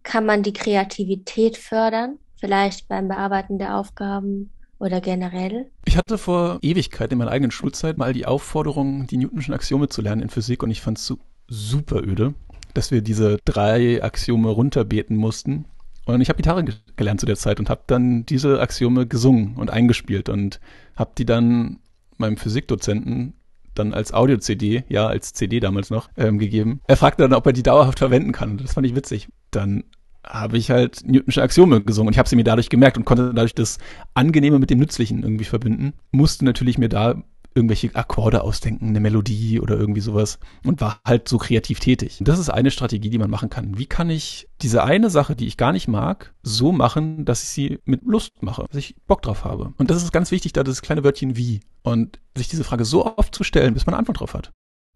kann 0.02 0.24
man 0.24 0.42
die 0.42 0.52
Kreativität 0.52 1.56
fördern? 1.56 2.18
Vielleicht 2.38 2.88
beim 2.88 3.08
Bearbeiten 3.08 3.58
der 3.58 3.76
Aufgaben 3.76 4.50
oder 4.78 5.00
generell? 5.00 5.70
Ich 5.84 5.96
hatte 5.96 6.18
vor 6.18 6.58
Ewigkeit 6.62 7.12
in 7.12 7.18
meiner 7.18 7.30
eigenen 7.30 7.50
Schulzeit 7.50 7.98
mal 7.98 8.12
die 8.12 8.26
Aufforderung, 8.26 9.06
die 9.06 9.16
Newtonschen 9.16 9.54
Axiome 9.54 9.88
zu 9.88 10.02
lernen 10.02 10.22
in 10.22 10.30
Physik 10.30 10.62
und 10.62 10.70
ich 10.70 10.80
fand 10.80 10.98
es 10.98 11.06
so 11.06 11.18
super 11.48 12.02
öde, 12.02 12.34
dass 12.74 12.90
wir 12.90 13.02
diese 13.02 13.38
drei 13.44 14.02
Axiome 14.02 14.50
runterbeten 14.50 15.16
mussten. 15.16 15.64
Und 16.06 16.20
ich 16.20 16.28
habe 16.28 16.38
Gitarre 16.38 16.64
gelernt 16.96 17.20
zu 17.20 17.26
der 17.26 17.36
Zeit 17.36 17.60
und 17.60 17.68
habe 17.68 17.82
dann 17.86 18.24
diese 18.24 18.60
Axiome 18.60 19.06
gesungen 19.06 19.56
und 19.56 19.70
eingespielt 19.70 20.28
und 20.28 20.60
habe 20.96 21.10
die 21.18 21.26
dann 21.26 21.80
meinem 22.16 22.36
Physikdozenten 22.36 23.34
dann 23.74 23.94
als 23.94 24.12
Audio-CD, 24.12 24.84
ja, 24.88 25.06
als 25.06 25.32
CD 25.32 25.60
damals 25.60 25.90
noch, 25.90 26.08
ähm, 26.16 26.38
gegeben. 26.38 26.80
Er 26.86 26.96
fragte 26.96 27.22
dann, 27.22 27.34
ob 27.34 27.46
er 27.46 27.52
die 27.52 27.62
dauerhaft 27.62 27.98
verwenden 27.98 28.32
kann. 28.32 28.58
Das 28.58 28.74
fand 28.74 28.86
ich 28.86 28.94
witzig. 28.94 29.28
Dann 29.50 29.84
habe 30.24 30.58
ich 30.58 30.70
halt 30.70 31.06
Newtonsche 31.06 31.42
Axiome 31.42 31.82
gesungen 31.82 32.08
und 32.08 32.12
ich 32.12 32.18
habe 32.18 32.28
sie 32.28 32.36
mir 32.36 32.44
dadurch 32.44 32.68
gemerkt 32.68 32.98
und 32.98 33.04
konnte 33.04 33.32
dadurch 33.34 33.54
das 33.54 33.78
Angenehme 34.14 34.58
mit 34.58 34.70
dem 34.70 34.78
Nützlichen 34.78 35.22
irgendwie 35.22 35.44
verbinden. 35.44 35.94
Musste 36.10 36.44
natürlich 36.44 36.78
mir 36.78 36.88
da 36.88 37.22
irgendwelche 37.54 37.94
Akkorde 37.94 38.42
ausdenken, 38.42 38.88
eine 38.88 39.00
Melodie 39.00 39.60
oder 39.60 39.76
irgendwie 39.76 40.00
sowas 40.00 40.38
und 40.64 40.80
war 40.80 41.00
halt 41.04 41.28
so 41.28 41.38
kreativ 41.38 41.80
tätig. 41.80 42.18
Das 42.20 42.38
ist 42.38 42.50
eine 42.50 42.70
Strategie, 42.70 43.10
die 43.10 43.18
man 43.18 43.30
machen 43.30 43.50
kann. 43.50 43.78
Wie 43.78 43.86
kann 43.86 44.10
ich 44.10 44.48
diese 44.62 44.84
eine 44.84 45.10
Sache, 45.10 45.34
die 45.34 45.46
ich 45.46 45.56
gar 45.56 45.72
nicht 45.72 45.88
mag, 45.88 46.34
so 46.42 46.72
machen, 46.72 47.24
dass 47.24 47.42
ich 47.42 47.48
sie 47.48 47.78
mit 47.84 48.04
Lust 48.04 48.42
mache, 48.42 48.64
dass 48.68 48.78
ich 48.78 48.94
Bock 49.06 49.22
drauf 49.22 49.44
habe? 49.44 49.72
Und 49.76 49.90
das 49.90 50.02
ist 50.02 50.12
ganz 50.12 50.30
wichtig, 50.30 50.52
da 50.52 50.62
das 50.62 50.82
kleine 50.82 51.04
Wörtchen 51.04 51.36
wie 51.36 51.60
und 51.82 52.20
sich 52.36 52.48
diese 52.48 52.64
Frage 52.64 52.84
so 52.84 53.06
oft 53.16 53.34
zu 53.34 53.44
stellen, 53.44 53.74
bis 53.74 53.86
man 53.86 53.94
eine 53.94 54.00
Antwort 54.00 54.20
drauf 54.20 54.34
hat. 54.34 54.52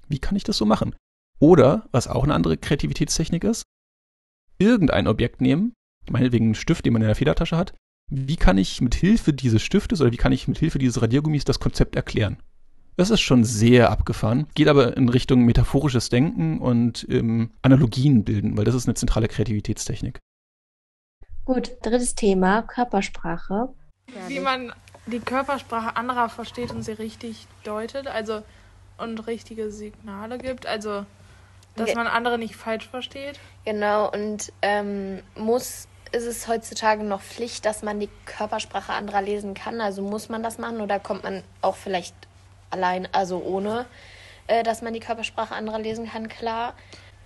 Wie 0.09 0.19
kann 0.19 0.37
ich 0.37 0.45
das 0.45 0.57
so 0.57 0.67
machen? 0.67 0.95
Oder, 1.41 1.89
was 1.91 2.07
auch 2.07 2.23
eine 2.23 2.35
andere 2.35 2.57
Kreativitätstechnik 2.57 3.43
ist, 3.43 3.65
irgendein 4.63 5.07
Objekt 5.07 5.41
nehmen, 5.41 5.73
meinetwegen 6.11 6.47
einen 6.47 6.55
Stift, 6.55 6.85
den 6.85 6.93
man 6.93 7.03
in 7.03 7.09
der 7.09 7.17
Federtasche 7.17 7.57
hat. 7.57 7.75
Wie 8.11 8.37
kann 8.37 8.59
ich 8.59 8.81
mit 8.81 8.95
Hilfe 8.95 9.33
dieses 9.33 9.63
Stiftes 9.63 10.01
oder 10.01 10.13
wie 10.13 10.17
kann 10.17 10.33
ich 10.33 10.49
mit 10.49 10.59
Hilfe 10.59 10.79
dieses 10.79 11.01
Radiergummis 11.01 11.45
das 11.45 11.61
Konzept 11.61 11.97
erklären? 11.97 12.39
Das 12.97 13.11
ist 13.11 13.21
schon 13.21 13.43
sehr 13.43 13.91
abgefahren, 13.91 14.47
geht 14.55 14.69
aber 14.69 14.97
in 14.97 15.09
Richtung 15.09 15.45
metaphorisches 15.45 16.11
Denken 16.11 16.59
und 16.59 17.07
ähm, 17.09 17.51
Analogien 17.63 18.25
bilden, 18.25 18.57
weil 18.57 18.67
das 18.67 18.75
ist 18.75 18.87
eine 18.87 18.95
zentrale 18.95 19.29
Kreativitätstechnik. 19.29 20.19
Gut, 21.45 21.73
drittes 21.83 22.15
Thema, 22.15 22.63
Körpersprache. 22.63 23.73
Wie 24.29 24.41
man 24.41 24.73
die 25.07 25.21
Körpersprache 25.21 25.97
anderer 25.97 26.29
versteht 26.29 26.71
und 26.71 26.83
sie 26.83 26.93
richtig 26.93 27.47
deutet, 27.65 28.07
also 28.07 28.43
und 28.99 29.27
richtige 29.27 29.71
Signale 29.71 30.39
gibt. 30.39 30.67
Also 30.67 31.07
Dass 31.77 31.87
Ge- 31.87 31.95
man 31.95 32.07
andere 32.07 32.39
nicht 32.39 32.57
falsch 32.57 32.89
versteht. 32.89 33.41
Genau, 33.65 34.11
und 34.11 34.53
ähm, 34.63 35.23
muss 35.37 35.89
ist 36.13 36.27
es 36.27 36.47
heutzutage 36.47 37.03
noch 37.05 37.23
Pflicht, 37.23 37.65
dass 37.65 37.83
man 37.83 37.99
die 37.99 38.11
Körpersprache 38.27 38.93
anderer 38.93 39.23
lesen 39.23 39.55
kann? 39.55 39.81
Also 39.81 40.03
muss 40.03 40.29
man 40.29 40.43
das 40.43 40.59
machen 40.59 40.81
oder 40.81 41.01
kommt 41.01 41.23
man 41.23 41.43
auch 41.63 41.77
vielleicht 41.77 42.15
allein, 42.71 43.09
also 43.13 43.43
ohne, 43.43 43.87
äh, 44.47 44.63
dass 44.63 44.83
man 44.83 44.93
die 44.93 45.01
Körpersprache 45.01 45.55
anderer 45.55 45.79
lesen 45.79 46.09
kann, 46.09 46.29
klar? 46.29 46.75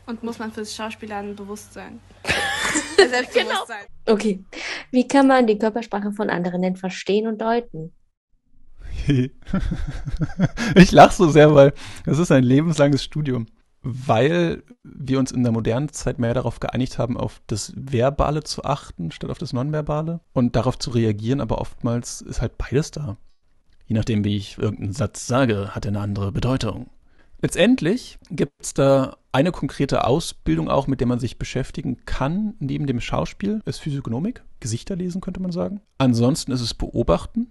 Und 0.06 0.22
muss 0.22 0.38
man 0.38 0.52
fürs 0.52 0.74
Schauspielern 0.74 1.34
bewusst 1.34 1.72
sein. 1.72 2.00
Selbstbewusstsein. 2.96 3.86
Okay. 4.06 4.44
Wie 4.92 5.08
kann 5.08 5.26
man 5.26 5.48
die 5.48 5.58
Körpersprache 5.58 6.12
von 6.12 6.30
anderen 6.30 6.62
denn 6.62 6.76
verstehen 6.76 7.26
und 7.26 7.40
deuten? 7.40 7.92
ich 10.76 10.92
lache 10.92 11.14
so 11.14 11.28
sehr, 11.28 11.54
weil 11.54 11.72
das 12.04 12.18
ist 12.18 12.30
ein 12.30 12.44
lebenslanges 12.44 13.02
Studium. 13.02 13.46
Weil 13.88 14.64
wir 14.82 15.20
uns 15.20 15.30
in 15.30 15.44
der 15.44 15.52
modernen 15.52 15.90
Zeit 15.90 16.18
mehr 16.18 16.34
darauf 16.34 16.58
geeinigt 16.58 16.98
haben, 16.98 17.16
auf 17.16 17.40
das 17.46 17.72
Verbale 17.76 18.42
zu 18.42 18.64
achten, 18.64 19.12
statt 19.12 19.30
auf 19.30 19.38
das 19.38 19.52
Nonverbale 19.52 20.18
und 20.32 20.56
darauf 20.56 20.76
zu 20.76 20.90
reagieren, 20.90 21.40
aber 21.40 21.60
oftmals 21.60 22.20
ist 22.20 22.40
halt 22.40 22.58
beides 22.58 22.90
da. 22.90 23.16
Je 23.86 23.94
nachdem, 23.94 24.24
wie 24.24 24.36
ich 24.36 24.58
irgendeinen 24.58 24.92
Satz 24.92 25.28
sage, 25.28 25.72
hat 25.72 25.84
er 25.84 25.90
eine 25.90 26.00
andere 26.00 26.32
Bedeutung. 26.32 26.90
Letztendlich 27.40 28.18
gibt 28.28 28.54
es 28.58 28.74
da 28.74 29.18
eine 29.30 29.52
konkrete 29.52 30.04
Ausbildung 30.04 30.68
auch, 30.68 30.88
mit 30.88 30.98
der 30.98 31.06
man 31.06 31.20
sich 31.20 31.38
beschäftigen 31.38 32.04
kann, 32.06 32.54
neben 32.58 32.88
dem 32.88 33.00
Schauspiel, 33.00 33.62
ist 33.66 33.78
Physiognomik, 33.78 34.42
Gesichter 34.58 34.96
lesen 34.96 35.20
könnte 35.20 35.40
man 35.40 35.52
sagen. 35.52 35.80
Ansonsten 35.98 36.50
ist 36.50 36.60
es 36.60 36.74
Beobachten 36.74 37.46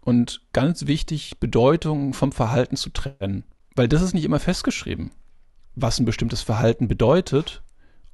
und 0.00 0.42
ganz 0.52 0.86
wichtig, 0.86 1.40
Bedeutung 1.40 2.12
vom 2.12 2.30
Verhalten 2.30 2.76
zu 2.76 2.90
trennen. 2.90 3.42
Weil 3.74 3.88
das 3.88 4.02
ist 4.02 4.14
nicht 4.14 4.24
immer 4.24 4.38
festgeschrieben, 4.38 5.10
was 5.74 5.98
ein 5.98 6.04
bestimmtes 6.04 6.42
Verhalten 6.42 6.88
bedeutet. 6.88 7.62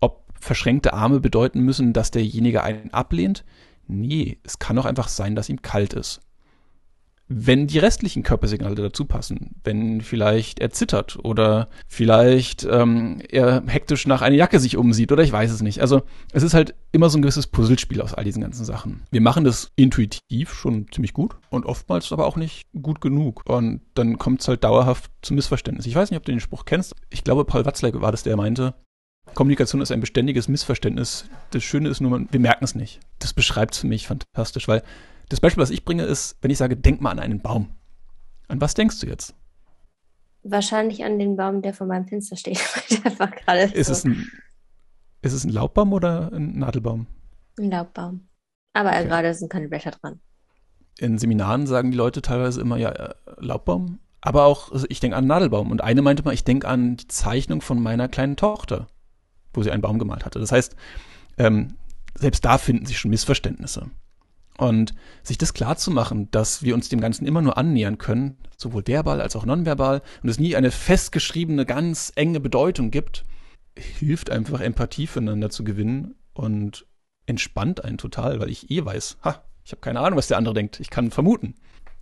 Ob 0.00 0.24
verschränkte 0.38 0.92
Arme 0.92 1.20
bedeuten 1.20 1.60
müssen, 1.60 1.92
dass 1.92 2.10
derjenige 2.10 2.62
einen 2.62 2.92
ablehnt. 2.92 3.44
Nee, 3.86 4.38
es 4.44 4.58
kann 4.58 4.78
auch 4.78 4.86
einfach 4.86 5.08
sein, 5.08 5.34
dass 5.34 5.48
ihm 5.48 5.62
kalt 5.62 5.92
ist. 5.92 6.20
Wenn 7.32 7.68
die 7.68 7.78
restlichen 7.78 8.24
Körpersignale 8.24 8.74
dazu 8.74 9.04
passen, 9.04 9.54
wenn 9.62 10.00
vielleicht 10.00 10.58
er 10.58 10.70
zittert 10.70 11.16
oder 11.22 11.68
vielleicht 11.86 12.66
ähm, 12.68 13.22
er 13.28 13.62
hektisch 13.68 14.08
nach 14.08 14.20
einer 14.20 14.34
Jacke 14.34 14.58
sich 14.58 14.76
umsieht 14.76 15.12
oder 15.12 15.22
ich 15.22 15.30
weiß 15.30 15.52
es 15.52 15.62
nicht. 15.62 15.80
Also 15.80 16.02
es 16.32 16.42
ist 16.42 16.54
halt 16.54 16.74
immer 16.90 17.08
so 17.08 17.18
ein 17.18 17.22
gewisses 17.22 17.46
Puzzlespiel 17.46 18.00
aus 18.00 18.14
all 18.14 18.24
diesen 18.24 18.42
ganzen 18.42 18.64
Sachen. 18.64 19.04
Wir 19.12 19.20
machen 19.20 19.44
das 19.44 19.70
intuitiv 19.76 20.52
schon 20.52 20.86
ziemlich 20.90 21.12
gut 21.12 21.36
und 21.50 21.66
oftmals 21.66 22.10
aber 22.10 22.26
auch 22.26 22.34
nicht 22.34 22.66
gut 22.82 23.00
genug. 23.00 23.48
Und 23.48 23.82
dann 23.94 24.18
kommt 24.18 24.40
es 24.40 24.48
halt 24.48 24.64
dauerhaft 24.64 25.12
zu 25.22 25.32
Missverständnis. 25.32 25.86
Ich 25.86 25.94
weiß 25.94 26.10
nicht, 26.10 26.18
ob 26.18 26.24
du 26.24 26.32
den 26.32 26.40
Spruch 26.40 26.64
kennst. 26.64 26.96
Ich 27.10 27.22
glaube, 27.22 27.44
Paul 27.44 27.64
Watzlawick 27.64 28.00
war 28.00 28.10
das, 28.10 28.24
der 28.24 28.36
meinte, 28.36 28.74
Kommunikation 29.34 29.80
ist 29.80 29.92
ein 29.92 30.00
beständiges 30.00 30.48
Missverständnis. 30.48 31.26
Das 31.50 31.62
Schöne 31.62 31.90
ist 31.90 32.00
nur, 32.00 32.26
wir 32.28 32.40
merken 32.40 32.64
es 32.64 32.74
nicht. 32.74 32.98
Das 33.20 33.32
beschreibt 33.32 33.74
es 33.74 33.80
für 33.80 33.86
mich 33.86 34.08
fantastisch, 34.08 34.66
weil 34.66 34.82
das 35.30 35.40
Beispiel, 35.40 35.62
was 35.62 35.70
ich 35.70 35.84
bringe, 35.86 36.04
ist, 36.04 36.36
wenn 36.42 36.50
ich 36.50 36.58
sage, 36.58 36.76
denk 36.76 37.00
mal 37.00 37.10
an 37.12 37.18
einen 37.20 37.40
Baum. 37.40 37.70
An 38.48 38.60
was 38.60 38.74
denkst 38.74 39.00
du 39.00 39.06
jetzt? 39.06 39.34
Wahrscheinlich 40.42 41.04
an 41.04 41.18
den 41.18 41.36
Baum, 41.36 41.62
der 41.62 41.74
vor 41.74 41.86
meinem 41.86 42.06
Fenster 42.06 42.36
steht. 42.36 42.58
weil 42.90 42.98
der 42.98 43.06
einfach 43.06 43.30
gerade 43.36 43.74
Ist 43.74 43.88
so 43.88 43.92
es 43.92 44.04
ein, 44.04 44.30
ist 45.22 45.32
es 45.32 45.44
ein 45.44 45.50
Laubbaum 45.50 45.92
oder 45.92 46.32
ein 46.32 46.58
Nadelbaum? 46.58 47.06
ein 47.58 47.70
Laubbaum. 47.70 48.28
Aber 48.74 48.90
Okay. 48.90 49.04
gerade 49.04 49.34
sind 49.34 49.50
keine 49.50 49.68
Blätter 49.68 49.92
dran. 49.92 50.20
In 50.98 51.18
Seminaren 51.18 51.66
sagen 51.66 51.90
die 51.90 51.96
Leute 51.96 52.22
teilweise 52.22 52.60
immer, 52.60 52.76
ja, 52.76 52.90
äh, 52.90 53.14
Laubbaum. 53.38 54.00
Aber 54.20 54.44
auch, 54.44 54.70
also 54.72 54.86
ich 54.88 55.00
denke 55.00 55.16
an 55.16 55.26
Nadelbaum. 55.26 55.70
Und 55.70 55.82
eine 55.82 56.02
meinte 56.02 56.22
mal, 56.22 56.34
ich 56.34 56.44
denke 56.44 56.68
an 56.68 56.96
die 56.96 57.08
Zeichnung 57.08 57.62
von 57.62 57.82
meiner 57.82 58.08
kleinen 58.08 58.36
Tochter, 58.36 58.86
wo 59.54 59.62
sie 59.62 59.70
einen 59.70 59.82
Baum 59.82 59.98
gemalt 59.98 60.24
hatte. 60.26 60.38
Das 60.40 60.52
heißt, 60.52 60.76
ähm, 61.38 61.76
selbst 62.14 62.44
da 62.44 62.58
finden 62.58 62.86
sich 62.86 62.98
schon 62.98 63.10
Missverständnisse. 63.10 63.90
Und 64.60 64.92
sich 65.22 65.38
das 65.38 65.54
klar 65.54 65.78
zu 65.78 65.90
machen, 65.90 66.30
dass 66.32 66.62
wir 66.62 66.74
uns 66.74 66.90
dem 66.90 67.00
Ganzen 67.00 67.24
immer 67.24 67.40
nur 67.40 67.56
annähern 67.56 67.96
können, 67.96 68.36
sowohl 68.58 68.86
verbal 68.86 69.22
als 69.22 69.34
auch 69.34 69.46
nonverbal, 69.46 70.02
und 70.22 70.28
es 70.28 70.38
nie 70.38 70.54
eine 70.54 70.70
festgeschriebene, 70.70 71.64
ganz 71.64 72.12
enge 72.14 72.40
Bedeutung 72.40 72.90
gibt, 72.90 73.24
hilft 73.74 74.28
einfach 74.28 74.60
Empathie 74.60 75.06
füreinander 75.06 75.48
zu 75.48 75.64
gewinnen 75.64 76.14
und 76.34 76.84
entspannt 77.24 77.82
einen 77.86 77.96
total, 77.96 78.38
weil 78.38 78.50
ich 78.50 78.70
eh 78.70 78.84
weiß, 78.84 79.16
ha, 79.24 79.42
ich 79.64 79.72
habe 79.72 79.80
keine 79.80 80.00
Ahnung, 80.00 80.18
was 80.18 80.28
der 80.28 80.36
andere 80.36 80.52
denkt. 80.52 80.78
Ich 80.78 80.90
kann 80.90 81.10
vermuten. 81.10 81.54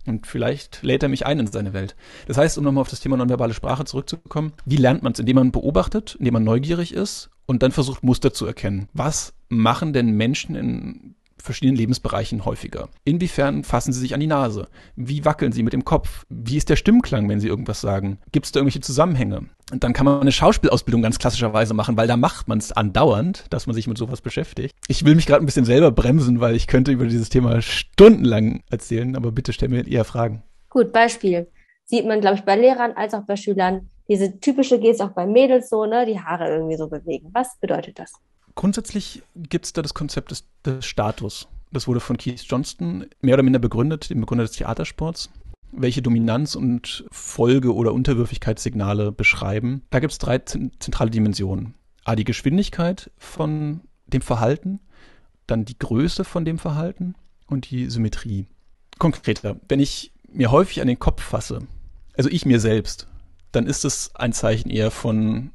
Und 0.05 0.27
vielleicht 0.27 0.83
lädt 0.83 1.03
er 1.03 1.07
mich 1.07 1.25
ein 1.25 1.39
in 1.39 1.47
seine 1.47 1.71
Welt. 1.71 1.95
Das 2.27 2.35
heißt, 2.35 2.57
um 2.57 2.65
nochmal 2.65 2.81
auf 2.81 2.89
das 2.89 2.99
Thema 2.99 3.15
nonverbale 3.15 3.53
Sprache 3.53 3.85
zurückzukommen, 3.85 4.51
wie 4.65 4.75
lernt 4.75 5.01
man 5.01 5.13
es? 5.13 5.19
Indem 5.19 5.35
man 5.35 5.51
beobachtet, 5.53 6.17
indem 6.19 6.33
man 6.33 6.43
neugierig 6.43 6.93
ist 6.93 7.29
und 7.45 7.63
dann 7.63 7.71
versucht, 7.71 8.03
Muster 8.03 8.33
zu 8.33 8.45
erkennen. 8.45 8.89
Was 8.91 9.33
machen 9.47 9.93
denn 9.93 10.11
Menschen 10.11 10.55
in 10.55 11.15
verschiedenen 11.41 11.77
Lebensbereichen 11.77 12.45
häufiger? 12.45 12.89
Inwiefern 13.03 13.63
fassen 13.63 13.93
sie 13.93 13.99
sich 13.99 14.13
an 14.13 14.19
die 14.19 14.27
Nase? 14.27 14.67
Wie 14.95 15.25
wackeln 15.25 15.51
sie 15.51 15.63
mit 15.63 15.73
dem 15.73 15.85
Kopf? 15.85 16.25
Wie 16.29 16.57
ist 16.57 16.69
der 16.69 16.75
Stimmklang, 16.75 17.27
wenn 17.29 17.39
sie 17.39 17.47
irgendwas 17.47 17.81
sagen? 17.81 18.19
Gibt 18.31 18.45
es 18.45 18.51
da 18.51 18.59
irgendwelche 18.59 18.81
Zusammenhänge? 18.81 19.49
Und 19.71 19.83
dann 19.83 19.93
kann 19.93 20.05
man 20.05 20.21
eine 20.21 20.31
Schauspielausbildung 20.31 21.01
ganz 21.01 21.19
klassischerweise 21.19 21.73
machen, 21.73 21.97
weil 21.97 22.07
da 22.07 22.17
macht 22.17 22.47
man 22.47 22.57
es 22.57 22.71
andauernd, 22.71 23.45
dass 23.51 23.67
man 23.67 23.75
sich 23.75 23.87
mit 23.87 23.97
sowas 23.97 24.21
beschäftigt. 24.21 24.75
Ich 24.87 25.05
will 25.05 25.15
mich 25.15 25.27
gerade 25.27 25.43
ein 25.43 25.45
bisschen 25.45 25.65
selber 25.65 25.91
bremsen, 25.91 26.39
weil 26.39 26.55
ich 26.55 26.67
könnte 26.67 26.91
über 26.91 27.05
dieses 27.05 27.29
Thema 27.29 27.61
stundenlang 27.61 28.63
erzählen, 28.69 29.15
aber 29.15 29.31
bitte 29.31 29.53
stell 29.53 29.69
mir 29.69 29.87
eher 29.87 30.05
Fragen. 30.05 30.43
Gut, 30.69 30.91
Beispiel. 30.91 31.47
Sieht 31.85 32.05
man, 32.05 32.21
glaube 32.21 32.35
ich, 32.35 32.43
bei 32.43 32.55
Lehrern 32.55 32.93
als 32.95 33.13
auch 33.13 33.23
bei 33.25 33.35
Schülern. 33.35 33.89
Diese 34.07 34.39
typische 34.39 34.79
Geste 34.79 35.05
auch 35.05 35.11
bei 35.11 35.27
Mädels 35.27 35.69
so, 35.69 35.85
ne? 35.85 36.05
Die 36.05 36.19
Haare 36.19 36.49
irgendwie 36.49 36.77
so 36.77 36.87
bewegen. 36.87 37.29
Was 37.33 37.59
bedeutet 37.59 37.99
das? 37.99 38.13
Grundsätzlich 38.59 39.23
gibt 39.37 39.63
es 39.63 39.71
da 39.71 39.81
das 39.81 39.93
Konzept 39.93 40.31
des, 40.31 40.43
des 40.65 40.85
Status. 40.85 41.47
Das 41.71 41.87
wurde 41.87 42.01
von 42.01 42.17
Keith 42.17 42.41
Johnston 42.41 43.05
mehr 43.21 43.35
oder 43.35 43.43
minder 43.43 43.59
begründet, 43.59 44.09
dem 44.09 44.19
Begründer 44.19 44.43
des 44.43 44.51
Theatersports, 44.51 45.29
welche 45.71 46.01
Dominanz- 46.01 46.55
und 46.57 47.05
Folge- 47.09 47.73
oder 47.73 47.93
Unterwürfigkeitssignale 47.93 49.13
beschreiben. 49.13 49.83
Da 49.91 50.01
gibt 50.01 50.11
es 50.11 50.17
drei 50.17 50.39
zent- 50.39 50.73
zentrale 50.83 51.09
Dimensionen. 51.09 51.75
A, 52.03 52.17
die 52.17 52.25
Geschwindigkeit 52.25 53.11
von 53.17 53.79
dem 54.07 54.21
Verhalten, 54.21 54.81
dann 55.47 55.63
die 55.63 55.79
Größe 55.79 56.25
von 56.25 56.43
dem 56.43 56.57
Verhalten 56.57 57.15
und 57.47 57.71
die 57.71 57.89
Symmetrie. 57.89 58.45
Konkreter, 58.97 59.55
wenn 59.69 59.79
ich 59.79 60.11
mir 60.27 60.51
häufig 60.51 60.81
an 60.81 60.87
den 60.89 60.99
Kopf 60.99 61.23
fasse, 61.23 61.59
also 62.17 62.29
ich 62.29 62.45
mir 62.45 62.59
selbst, 62.59 63.07
dann 63.53 63.67
ist 63.67 63.85
es 63.85 64.13
ein 64.15 64.33
Zeichen 64.33 64.69
eher 64.69 64.91
von 64.91 65.51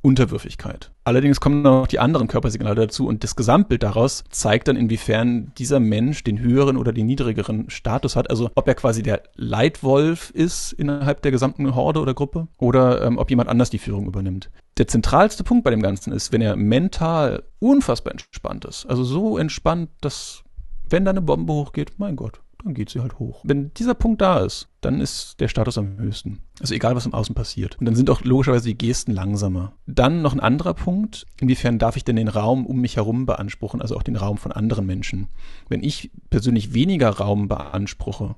Unterwürfigkeit. 0.00 0.92
Allerdings 1.04 1.40
kommen 1.40 1.62
noch 1.62 1.86
die 1.86 1.98
anderen 1.98 2.28
Körpersignale 2.28 2.74
dazu 2.74 3.06
und 3.06 3.24
das 3.24 3.34
Gesamtbild 3.34 3.82
daraus 3.82 4.24
zeigt 4.30 4.68
dann, 4.68 4.76
inwiefern 4.76 5.52
dieser 5.58 5.80
Mensch 5.80 6.22
den 6.22 6.38
höheren 6.38 6.76
oder 6.76 6.92
den 6.92 7.06
niedrigeren 7.06 7.68
Status 7.68 8.14
hat. 8.14 8.30
Also 8.30 8.50
ob 8.54 8.68
er 8.68 8.74
quasi 8.74 9.02
der 9.02 9.22
Leitwolf 9.34 10.30
ist 10.30 10.72
innerhalb 10.72 11.22
der 11.22 11.32
gesamten 11.32 11.74
Horde 11.74 12.00
oder 12.00 12.14
Gruppe 12.14 12.48
oder 12.58 13.02
ähm, 13.02 13.18
ob 13.18 13.30
jemand 13.30 13.48
anders 13.48 13.70
die 13.70 13.78
Führung 13.78 14.06
übernimmt. 14.06 14.50
Der 14.76 14.86
zentralste 14.86 15.42
Punkt 15.42 15.64
bei 15.64 15.70
dem 15.70 15.82
Ganzen 15.82 16.12
ist, 16.12 16.32
wenn 16.32 16.42
er 16.42 16.54
mental 16.56 17.42
unfassbar 17.58 18.12
entspannt 18.12 18.64
ist. 18.64 18.86
Also 18.86 19.02
so 19.02 19.36
entspannt, 19.36 19.90
dass 20.00 20.44
wenn 20.88 21.04
da 21.04 21.10
eine 21.10 21.22
Bombe 21.22 21.52
hochgeht, 21.52 21.92
mein 21.98 22.16
Gott, 22.16 22.40
dann 22.64 22.74
geht 22.74 22.90
sie 22.90 23.00
halt 23.00 23.18
hoch. 23.18 23.40
Wenn 23.44 23.72
dieser 23.74 23.94
Punkt 23.94 24.20
da 24.20 24.40
ist, 24.40 24.68
dann 24.80 25.00
ist 25.00 25.40
der 25.40 25.48
Status 25.48 25.78
am 25.78 25.98
höchsten. 25.98 26.40
Also 26.60 26.74
egal, 26.74 26.96
was 26.96 27.06
im 27.06 27.14
Außen 27.14 27.34
passiert. 27.34 27.78
Und 27.78 27.86
dann 27.86 27.94
sind 27.94 28.10
auch 28.10 28.22
logischerweise 28.22 28.68
die 28.68 28.78
Gesten 28.78 29.12
langsamer. 29.12 29.72
Dann 29.86 30.22
noch 30.22 30.32
ein 30.32 30.40
anderer 30.40 30.74
Punkt. 30.74 31.26
Inwiefern 31.40 31.78
darf 31.78 31.96
ich 31.96 32.04
denn 32.04 32.16
den 32.16 32.28
Raum 32.28 32.66
um 32.66 32.80
mich 32.80 32.96
herum 32.96 33.26
beanspruchen, 33.26 33.80
also 33.80 33.96
auch 33.96 34.02
den 34.02 34.16
Raum 34.16 34.38
von 34.38 34.52
anderen 34.52 34.86
Menschen? 34.86 35.28
Wenn 35.68 35.82
ich 35.82 36.10
persönlich 36.30 36.74
weniger 36.74 37.10
Raum 37.10 37.48
beanspruche, 37.48 38.34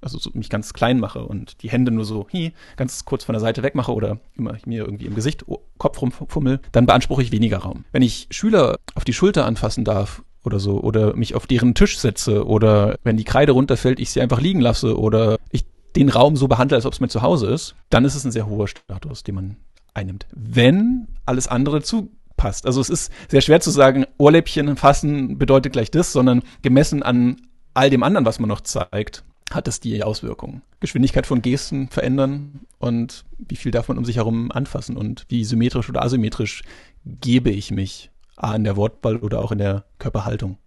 also 0.00 0.18
so 0.18 0.30
mich 0.34 0.50
ganz 0.50 0.74
klein 0.74 1.00
mache 1.00 1.24
und 1.24 1.62
die 1.62 1.70
Hände 1.70 1.90
nur 1.90 2.04
so 2.04 2.26
hi, 2.32 2.52
ganz 2.76 3.04
kurz 3.04 3.24
von 3.24 3.32
der 3.32 3.40
Seite 3.40 3.62
wegmache 3.62 3.92
oder 3.92 4.18
immer 4.36 4.56
mir 4.66 4.84
irgendwie 4.84 5.06
im 5.06 5.14
Gesicht, 5.14 5.48
oh, 5.48 5.60
Kopf 5.78 6.00
rumfummel, 6.02 6.60
dann 6.72 6.86
beanspruche 6.86 7.22
ich 7.22 7.32
weniger 7.32 7.58
Raum. 7.58 7.84
Wenn 7.92 8.02
ich 8.02 8.28
Schüler 8.30 8.76
auf 8.94 9.04
die 9.04 9.14
Schulter 9.14 9.46
anfassen 9.46 9.84
darf 9.84 10.22
oder 10.44 10.60
so 10.60 10.80
oder 10.80 11.16
mich 11.16 11.34
auf 11.34 11.46
deren 11.46 11.74
Tisch 11.74 11.98
setze 11.98 12.46
oder 12.46 12.96
wenn 13.02 13.16
die 13.16 13.24
Kreide 13.24 13.52
runterfällt, 13.52 13.98
ich 13.98 14.10
sie 14.10 14.20
einfach 14.20 14.40
liegen 14.40 14.60
lasse 14.60 14.98
oder 14.98 15.38
ich 15.50 15.64
den 15.96 16.08
Raum 16.08 16.36
so 16.36 16.48
behandle, 16.48 16.76
als 16.76 16.86
ob 16.86 16.92
es 16.92 17.00
mein 17.00 17.10
Zuhause 17.10 17.48
ist, 17.48 17.74
dann 17.90 18.04
ist 18.04 18.14
es 18.14 18.24
ein 18.24 18.32
sehr 18.32 18.46
hoher 18.46 18.68
Status, 18.68 19.22
den 19.22 19.34
man 19.36 19.56
einnimmt. 19.94 20.26
Wenn 20.32 21.06
alles 21.24 21.48
andere 21.48 21.82
zu 21.82 22.10
passt. 22.36 22.66
Also 22.66 22.80
es 22.80 22.90
ist 22.90 23.12
sehr 23.28 23.40
schwer 23.40 23.60
zu 23.60 23.70
sagen, 23.70 24.06
Ohrläppchen 24.18 24.76
fassen 24.76 25.38
bedeutet 25.38 25.72
gleich 25.72 25.90
das, 25.90 26.12
sondern 26.12 26.42
gemessen 26.62 27.02
an 27.02 27.36
all 27.74 27.90
dem 27.90 28.02
anderen, 28.02 28.26
was 28.26 28.40
man 28.40 28.48
noch 28.48 28.60
zeigt, 28.60 29.24
hat 29.52 29.68
es 29.68 29.80
die 29.80 30.02
Auswirkungen. 30.02 30.62
Geschwindigkeit 30.80 31.26
von 31.26 31.42
Gesten 31.42 31.88
verändern 31.88 32.60
und 32.78 33.24
wie 33.38 33.56
viel 33.56 33.70
darf 33.70 33.88
man 33.88 33.98
um 33.98 34.04
sich 34.04 34.16
herum 34.16 34.50
anfassen 34.50 34.96
und 34.96 35.24
wie 35.28 35.44
symmetrisch 35.44 35.88
oder 35.88 36.02
asymmetrisch 36.02 36.62
gebe 37.04 37.50
ich 37.50 37.70
mich 37.70 38.10
A 38.36 38.54
in 38.54 38.64
der 38.64 38.76
Wortwahl 38.76 39.16
oder 39.16 39.42
auch 39.42 39.52
in 39.52 39.58
der 39.58 39.84
Körperhaltung. 39.98 40.58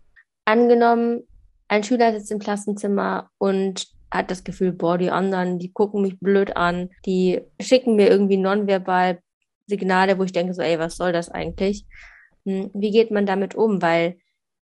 Angenommen, 0.46 1.24
ein 1.68 1.84
Schüler 1.84 2.14
sitzt 2.14 2.32
im 2.32 2.40
Klassenzimmer 2.40 3.30
und 3.38 3.88
hat 4.12 4.32
das 4.32 4.44
Gefühl, 4.44 4.72
boah, 4.72 4.98
die 4.98 5.12
anderen, 5.12 5.60
die 5.60 5.72
gucken 5.72 6.02
mich 6.02 6.20
blöd 6.20 6.56
an, 6.56 6.90
die 7.06 7.42
schicken 7.60 7.96
mir 7.96 8.10
irgendwie 8.10 8.38
nonverbal 8.38 9.20
Signale, 9.68 10.18
wo 10.18 10.24
ich 10.24 10.32
denke 10.32 10.54
so, 10.54 10.62
ey, 10.62 10.80
was 10.80 10.96
soll 10.96 11.12
das 11.12 11.30
eigentlich? 11.30 11.86
Hm, 12.46 12.72
wie 12.74 12.92
geht 12.92 13.12
man 13.12 13.26
damit 13.26 13.56
um? 13.56 13.82
Weil 13.82 14.18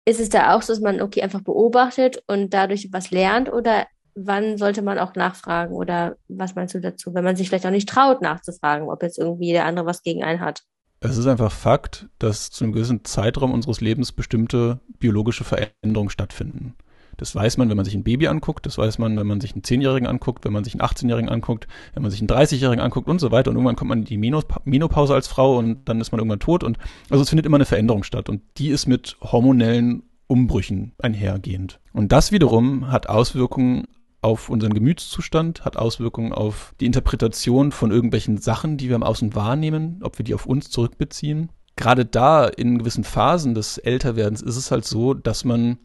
ist 0.05 0.19
es 0.19 0.29
da 0.29 0.55
auch 0.55 0.61
so, 0.61 0.73
dass 0.73 0.81
man 0.81 1.01
okay 1.01 1.21
einfach 1.21 1.41
beobachtet 1.41 2.21
und 2.27 2.53
dadurch 2.53 2.89
was 2.91 3.11
lernt 3.11 3.51
oder 3.51 3.87
wann 4.15 4.57
sollte 4.57 4.81
man 4.81 4.99
auch 4.99 5.15
nachfragen 5.15 5.73
oder 5.73 6.17
was 6.27 6.55
meinst 6.55 6.75
du 6.75 6.81
dazu, 6.81 7.13
wenn 7.13 7.23
man 7.23 7.35
sich 7.35 7.47
vielleicht 7.47 7.65
auch 7.65 7.71
nicht 7.71 7.87
traut 7.87 8.21
nachzufragen, 8.21 8.89
ob 8.89 9.01
jetzt 9.03 9.17
irgendwie 9.17 9.51
der 9.51 9.65
andere 9.65 9.85
was 9.85 10.03
gegen 10.03 10.23
einen 10.23 10.41
hat? 10.41 10.63
Es 11.01 11.17
ist 11.17 11.27
einfach 11.27 11.51
Fakt, 11.51 12.07
dass 12.19 12.51
zu 12.51 12.63
einem 12.63 12.73
gewissen 12.73 13.05
Zeitraum 13.05 13.53
unseres 13.53 13.79
Lebens 13.79 14.11
bestimmte 14.11 14.79
biologische 14.99 15.45
Veränderungen 15.45 16.09
stattfinden. 16.09 16.75
Das 17.15 17.35
weiß 17.35 17.57
man, 17.57 17.69
wenn 17.69 17.75
man 17.75 17.85
sich 17.85 17.95
ein 17.95 18.03
Baby 18.03 18.27
anguckt, 18.27 18.65
das 18.65 18.77
weiß 18.77 18.97
man, 18.97 19.17
wenn 19.17 19.27
man 19.27 19.41
sich 19.41 19.53
einen 19.53 19.63
Zehnjährigen 19.63 20.07
anguckt, 20.07 20.45
wenn 20.45 20.53
man 20.53 20.63
sich 20.63 20.73
einen 20.73 20.81
18-Jährigen 20.81 21.29
anguckt, 21.29 21.67
wenn 21.93 22.01
man 22.01 22.11
sich 22.11 22.21
einen 22.21 22.29
30-Jährigen 22.29 22.81
anguckt 22.81 23.09
und 23.09 23.19
so 23.19 23.31
weiter. 23.31 23.49
Und 23.51 23.57
irgendwann 23.57 23.75
kommt 23.75 23.89
man 23.89 23.99
in 23.99 24.05
die 24.05 24.17
Menopause 24.17 25.13
als 25.13 25.27
Frau 25.27 25.57
und 25.57 25.87
dann 25.89 25.99
ist 25.99 26.11
man 26.11 26.19
irgendwann 26.19 26.39
tot. 26.39 26.63
Und 26.63 26.77
also 27.09 27.21
es 27.21 27.29
findet 27.29 27.45
immer 27.45 27.57
eine 27.57 27.65
Veränderung 27.65 28.03
statt. 28.03 28.29
Und 28.29 28.41
die 28.57 28.69
ist 28.69 28.87
mit 28.87 29.17
hormonellen 29.21 30.03
Umbrüchen 30.27 30.93
einhergehend. 30.97 31.79
Und 31.91 32.11
das 32.11 32.31
wiederum 32.31 32.89
hat 32.89 33.09
Auswirkungen 33.09 33.87
auf 34.21 34.49
unseren 34.49 34.73
Gemütszustand, 34.73 35.63
hat 35.65 35.77
Auswirkungen 35.77 36.33
auf 36.33 36.73
die 36.79 36.85
Interpretation 36.85 37.71
von 37.71 37.91
irgendwelchen 37.91 38.37
Sachen, 38.37 38.77
die 38.77 38.89
wir 38.89 38.95
im 38.95 39.03
Außen 39.03 39.35
wahrnehmen, 39.35 39.99
ob 40.03 40.17
wir 40.17 40.25
die 40.25 40.33
auf 40.33 40.45
uns 40.45 40.69
zurückbeziehen. 40.69 41.49
Gerade 41.75 42.05
da 42.05 42.45
in 42.45 42.79
gewissen 42.79 43.05
Phasen 43.05 43.53
des 43.53 43.77
Älterwerdens 43.77 44.41
ist 44.41 44.57
es 44.57 44.71
halt 44.71 44.85
so, 44.85 45.13
dass 45.13 45.45
man 45.45 45.77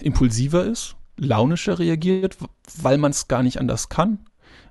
impulsiver 0.00 0.64
ist, 0.64 0.96
launischer 1.18 1.78
reagiert, 1.78 2.36
weil 2.80 2.98
man 2.98 3.10
es 3.10 3.28
gar 3.28 3.42
nicht 3.42 3.60
anders 3.60 3.88
kann. 3.88 4.20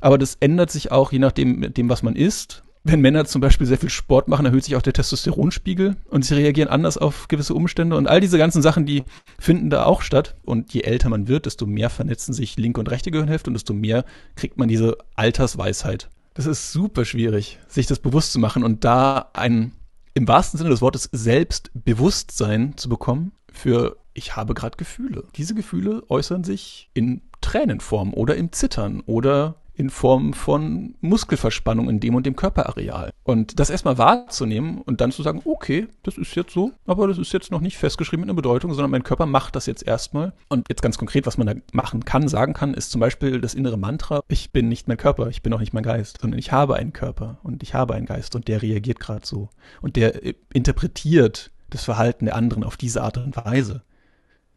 Aber 0.01 0.17
das 0.17 0.35
ändert 0.39 0.71
sich 0.71 0.91
auch 0.91 1.11
je 1.11 1.19
nachdem, 1.19 1.73
dem, 1.73 1.89
was 1.89 2.03
man 2.03 2.15
isst. 2.15 2.63
Wenn 2.87 3.01
Männer 3.01 3.25
zum 3.25 3.41
Beispiel 3.41 3.65
sehr 3.65 3.79
viel 3.79 3.89
Sport 3.89 4.27
machen, 4.27 4.45
erhöht 4.45 4.63
sich 4.63 4.75
auch 4.75 4.81
der 4.83 4.93
Testosteronspiegel 4.93 5.95
und 6.11 6.23
sie 6.23 6.35
reagieren 6.35 6.69
anders 6.69 6.99
auf 6.99 7.27
gewisse 7.27 7.55
Umstände. 7.55 7.97
Und 7.97 8.05
all 8.05 8.21
diese 8.21 8.37
ganzen 8.37 8.61
Sachen, 8.61 8.85
die 8.85 9.05
finden 9.39 9.71
da 9.71 9.85
auch 9.85 10.03
statt. 10.03 10.35
Und 10.43 10.71
je 10.71 10.81
älter 10.81 11.09
man 11.09 11.27
wird, 11.27 11.47
desto 11.47 11.65
mehr 11.65 11.89
vernetzen 11.89 12.31
sich 12.31 12.57
linke 12.57 12.79
und 12.79 12.91
rechte 12.91 13.09
Gehirnhälfte 13.09 13.49
und 13.49 13.55
desto 13.55 13.73
mehr 13.73 14.05
kriegt 14.35 14.59
man 14.59 14.67
diese 14.67 14.99
Altersweisheit. 15.15 16.11
Das 16.35 16.45
ist 16.45 16.73
super 16.73 17.05
schwierig, 17.05 17.57
sich 17.67 17.87
das 17.87 17.97
bewusst 17.97 18.31
zu 18.31 18.37
machen 18.37 18.63
und 18.63 18.83
da 18.83 19.31
ein 19.33 19.71
im 20.13 20.27
wahrsten 20.27 20.59
Sinne 20.59 20.69
des 20.69 20.81
Wortes 20.81 21.09
Selbstbewusstsein 21.11 22.77
zu 22.77 22.87
bekommen 22.87 23.31
für 23.51 23.97
ich 24.13 24.35
habe 24.35 24.53
gerade 24.53 24.77
Gefühle. 24.77 25.23
Diese 25.35 25.55
Gefühle 25.55 26.03
äußern 26.07 26.43
sich 26.43 26.91
in 26.93 27.21
Tränenform 27.41 28.13
oder 28.13 28.35
im 28.35 28.51
Zittern 28.51 29.01
oder 29.07 29.55
in 29.75 29.89
Form 29.89 30.33
von 30.33 30.95
Muskelverspannung 31.01 31.89
in 31.89 31.99
dem 31.99 32.15
und 32.15 32.25
dem 32.25 32.35
Körperareal. 32.35 33.11
Und 33.23 33.59
das 33.59 33.69
erstmal 33.69 33.97
wahrzunehmen 33.97 34.81
und 34.81 35.01
dann 35.01 35.11
zu 35.11 35.23
sagen, 35.23 35.41
okay, 35.45 35.87
das 36.03 36.17
ist 36.17 36.35
jetzt 36.35 36.53
so, 36.53 36.71
aber 36.85 37.07
das 37.07 37.17
ist 37.17 37.33
jetzt 37.33 37.51
noch 37.51 37.61
nicht 37.61 37.77
festgeschrieben 37.77 38.21
mit 38.21 38.29
einer 38.29 38.35
Bedeutung, 38.35 38.73
sondern 38.73 38.91
mein 38.91 39.03
Körper 39.03 39.25
macht 39.25 39.55
das 39.55 39.65
jetzt 39.65 39.85
erstmal. 39.85 40.33
Und 40.49 40.67
jetzt 40.69 40.81
ganz 40.81 40.97
konkret, 40.97 41.25
was 41.25 41.37
man 41.37 41.47
da 41.47 41.53
machen 41.73 42.05
kann, 42.05 42.27
sagen 42.27 42.53
kann, 42.53 42.73
ist 42.73 42.91
zum 42.91 43.01
Beispiel 43.01 43.41
das 43.41 43.53
innere 43.53 43.77
Mantra, 43.77 44.21
ich 44.27 44.51
bin 44.51 44.69
nicht 44.69 44.87
mein 44.87 44.97
Körper, 44.97 45.27
ich 45.27 45.41
bin 45.41 45.53
auch 45.53 45.59
nicht 45.59 45.73
mein 45.73 45.83
Geist, 45.83 46.19
sondern 46.21 46.39
ich 46.39 46.51
habe 46.51 46.75
einen 46.75 46.93
Körper 46.93 47.39
und 47.43 47.63
ich 47.63 47.73
habe 47.73 47.93
einen 47.93 48.05
Geist 48.05 48.35
und 48.35 48.47
der 48.47 48.61
reagiert 48.61 48.99
gerade 48.99 49.25
so. 49.25 49.49
Und 49.81 49.95
der 49.95 50.21
interpretiert 50.53 51.51
das 51.69 51.83
Verhalten 51.83 52.25
der 52.25 52.35
anderen 52.35 52.63
auf 52.63 52.77
diese 52.77 53.01
Art 53.01 53.17
und 53.17 53.35
Weise. 53.35 53.83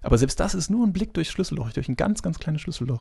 Aber 0.03 0.19
selbst 0.19 0.39
das 0.41 0.55
ist 0.55 0.71
nur 0.71 0.87
ein 0.87 0.93
Blick 0.93 1.13
durchs 1.15 1.33
Schlüsselloch, 1.33 1.73
durch 1.73 1.89
ein 1.89 1.97
ganz, 1.97 2.23
ganz 2.23 2.39
kleines 2.39 2.63
Schlüsselloch. 2.63 2.99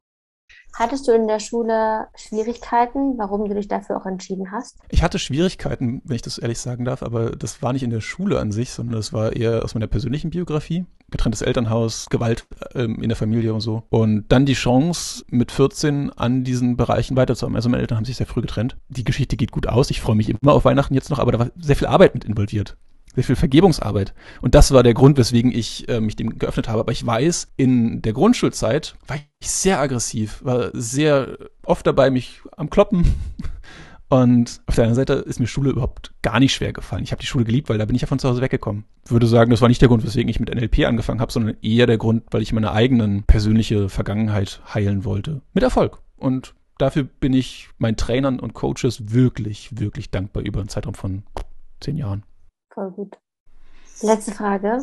Hattest 0.78 1.08
du 1.08 1.12
in 1.12 1.28
der 1.28 1.40
Schule 1.40 2.08
Schwierigkeiten, 2.16 3.18
warum 3.18 3.50
du 3.50 3.56
dich 3.56 3.68
dafür 3.68 3.98
auch 3.98 4.06
entschieden 4.06 4.52
hast? 4.52 4.78
Ich 4.90 5.02
hatte 5.02 5.18
Schwierigkeiten, 5.18 6.04
wenn 6.06 6.16
ich 6.16 6.22
das 6.22 6.38
ehrlich 6.38 6.60
sagen 6.60 6.86
darf, 6.86 7.02
aber 7.02 7.32
das 7.32 7.64
war 7.64 7.74
nicht 7.74 7.82
in 7.82 7.90
der 7.90 8.00
Schule 8.00 8.40
an 8.40 8.52
sich, 8.52 8.70
sondern 8.70 8.96
das 8.96 9.12
war 9.12 9.36
eher 9.36 9.64
aus 9.64 9.74
meiner 9.74 9.88
persönlichen 9.88 10.30
Biografie. 10.30 10.86
Getrenntes 11.10 11.42
Elternhaus, 11.42 12.06
Gewalt 12.12 12.46
ähm, 12.76 13.02
in 13.02 13.10
der 13.10 13.16
Familie 13.16 13.56
und 13.56 13.62
so. 13.62 13.84
Und 13.90 14.26
dann 14.28 14.46
die 14.46 14.54
Chance, 14.54 15.26
mit 15.32 15.52
14 15.52 16.12
an 16.12 16.44
diesen 16.44 16.78
Bereichen 16.78 17.18
weiterzuarbeiten. 17.18 17.56
Also 17.56 17.70
meine 17.70 17.82
Eltern 17.82 17.98
haben 17.98 18.06
sich 18.06 18.18
sehr 18.18 18.28
früh 18.28 18.42
getrennt. 18.42 18.78
Die 18.90 19.04
Geschichte 19.04 19.36
geht 19.36 19.52
gut 19.52 19.68
aus. 19.68 19.90
Ich 19.90 20.02
freue 20.02 20.16
mich 20.16 20.30
immer 20.30 20.54
auf 20.54 20.66
Weihnachten 20.66 20.94
jetzt 20.94 21.10
noch, 21.10 21.18
aber 21.18 21.32
da 21.32 21.40
war 21.40 21.50
sehr 21.58 21.76
viel 21.76 21.88
Arbeit 21.88 22.14
mit 22.14 22.24
involviert 22.24 22.78
sehr 23.18 23.24
viel 23.24 23.36
Vergebungsarbeit. 23.36 24.14
Und 24.42 24.54
das 24.54 24.72
war 24.72 24.84
der 24.84 24.94
Grund, 24.94 25.18
weswegen 25.18 25.52
ich 25.52 25.90
äh, 25.90 26.00
mich 26.00 26.16
dem 26.16 26.38
geöffnet 26.38 26.70
habe. 26.70 26.82
Aber 26.82 26.92
ich 26.92 27.04
weiß, 27.04 27.52
in 27.58 28.04
der 28.04 28.14
Grundschulzeit 28.14 28.96
war 29.08 29.18
ich 29.18 29.50
sehr 29.50 29.80
aggressiv, 29.80 30.40
war 30.44 30.70
sehr 30.74 31.36
oft 31.64 31.88
dabei, 31.88 32.12
mich 32.12 32.42
am 32.56 32.70
Kloppen. 32.70 33.06
Und 34.10 34.62
auf 34.68 34.76
der 34.76 34.84
anderen 34.84 34.96
Seite 34.96 35.14
ist 35.14 35.40
mir 35.40 35.48
Schule 35.48 35.72
überhaupt 35.72 36.14
gar 36.22 36.40
nicht 36.40 36.54
schwer 36.54 36.74
gefallen. 36.74 37.04
Ich 37.04 37.12
habe 37.12 37.20
die 37.20 37.26
Schule 37.26 37.44
geliebt, 37.44 37.70
weil 37.70 37.80
da 37.80 37.86
bin 37.86 37.96
ich 37.96 38.04
ja 38.04 38.08
von 38.08 38.20
zu 38.20 38.30
Hause 38.30 38.40
weggekommen. 38.40 38.86
Würde 39.06 39.26
sagen, 39.26 39.50
das 39.50 39.62
war 39.62 39.68
nicht 39.68 39.82
der 39.82 39.90
Grund, 39.90 40.06
weswegen 40.06 40.30
ich 40.30 40.40
mit 40.40 40.54
NLP 40.54 40.86
angefangen 40.86 41.20
habe, 41.20 41.32
sondern 41.32 41.58
eher 41.62 41.88
der 41.88 41.98
Grund, 41.98 42.24
weil 42.30 42.44
ich 42.44 42.54
meine 42.54 42.72
eigenen 42.72 43.24
persönliche 43.24 43.90
Vergangenheit 43.90 44.62
heilen 44.74 45.06
wollte. 45.06 45.42
Mit 45.54 45.64
Erfolg. 45.64 46.04
Und 46.18 46.54
dafür 46.78 47.04
bin 47.04 47.34
ich 47.34 47.68
meinen 47.80 47.98
Trainern 47.98 48.40
und 48.40 48.54
Coaches 48.54 49.12
wirklich, 49.12 49.72
wirklich 49.74 50.12
dankbar 50.12 50.44
über 50.44 50.60
einen 50.60 50.70
Zeitraum 50.70 50.94
von 50.94 51.24
zehn 51.82 51.98
Jahren. 51.98 52.24
Voll 52.78 52.92
gut. 52.92 53.18
Letzte 54.04 54.32
Frage. 54.32 54.78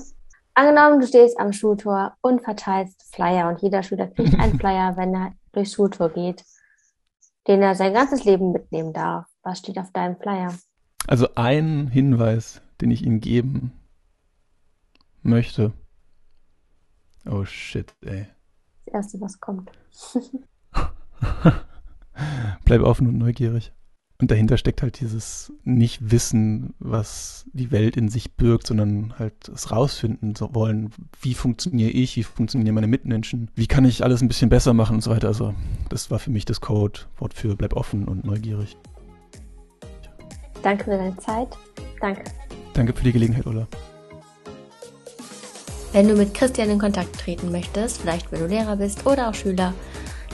Angenommen, 0.55 0.99
du 0.99 1.07
stehst 1.07 1.39
am 1.39 1.53
Schultor 1.53 2.17
und 2.23 2.43
verteilst 2.43 3.15
Flyer 3.15 3.49
und 3.49 3.63
jeder 3.63 3.85
Schüler 3.85 4.09
kriegt 4.09 4.37
einen 4.37 4.59
Flyer, 4.61 4.97
wenn 4.97 5.15
er 5.15 5.33
durchs 5.53 5.75
Schultor 5.75 6.09
geht, 6.09 6.45
den 7.47 7.63
er 7.63 7.77
sein 7.77 7.95
ganzes 7.95 8.25
Leben 8.25 8.51
mitnehmen 8.51 8.93
darf. 8.93 9.27
Was 9.45 9.61
steht 9.61 9.79
auf 9.79 9.93
deinem 9.93 10.17
Flyer? 10.17 10.53
Also 11.07 11.29
ein 11.37 11.87
Hinweis, 11.87 12.63
den 12.81 12.91
ich 12.91 13.07
ihm 13.07 13.21
geben 13.21 13.71
möchte. 15.23 15.73
Oh 17.31 17.45
shit, 17.45 17.95
ey. 18.05 18.27
Das 18.87 18.95
erste, 18.95 19.21
was 19.21 19.39
kommt. 19.39 19.71
Bleib 22.65 22.81
offen 22.81 23.07
und 23.07 23.19
neugierig. 23.19 23.73
Und 24.21 24.31
dahinter 24.31 24.57
steckt 24.57 24.81
halt 24.83 25.01
dieses 25.01 25.53
Nicht-Wissen, 25.65 26.75
was 26.79 27.47
die 27.53 27.73
Welt 27.73 27.97
in 27.97 28.09
sich 28.09 28.35
birgt, 28.35 28.69
sondern 28.69 29.19
halt 29.19 29.49
es 29.49 29.73
rausfinden 29.73 30.35
wollen. 30.53 30.93
Wie 31.21 31.35
funktioniere 31.35 31.91
ich? 31.91 32.17
Wie 32.17 32.23
funktionieren 32.23 32.77
meine 32.77 32.87
Mitmenschen? 32.87 33.51
Wie 33.57 33.67
kann 33.67 33.85
ich 33.85 34.05
alles 34.05 34.23
ein 34.23 34.29
bisschen 34.29 34.51
besser 34.51 34.73
machen 34.73 34.97
und 34.97 35.03
so 35.03 35.11
weiter? 35.11 35.27
Also, 35.27 35.53
das 35.89 36.13
war 36.13 36.21
für 36.21 36.31
mich 36.31 36.45
das 36.45 36.61
Codewort 36.61 37.35
für 37.35 37.57
bleib 37.57 37.75
offen 37.75 38.07
und 38.07 38.25
neugierig. 38.25 38.77
Danke 40.63 40.85
für 40.85 40.91
deine 40.91 41.17
Zeit. 41.17 41.49
Danke. 42.01 42.25
Danke 42.73 42.93
für 42.93 43.05
die 43.05 43.13
Gelegenheit, 43.13 43.47
Ulla. 43.47 43.67
Wenn 45.93 46.09
du 46.09 46.15
mit 46.15 46.35
Christian 46.35 46.71
in 46.71 46.79
Kontakt 46.79 47.19
treten 47.19 47.53
möchtest, 47.53 48.01
vielleicht 48.01 48.31
wenn 48.33 48.41
du 48.41 48.47
Lehrer 48.47 48.77
bist 48.77 49.07
oder 49.07 49.29
auch 49.29 49.35
Schüler, 49.35 49.75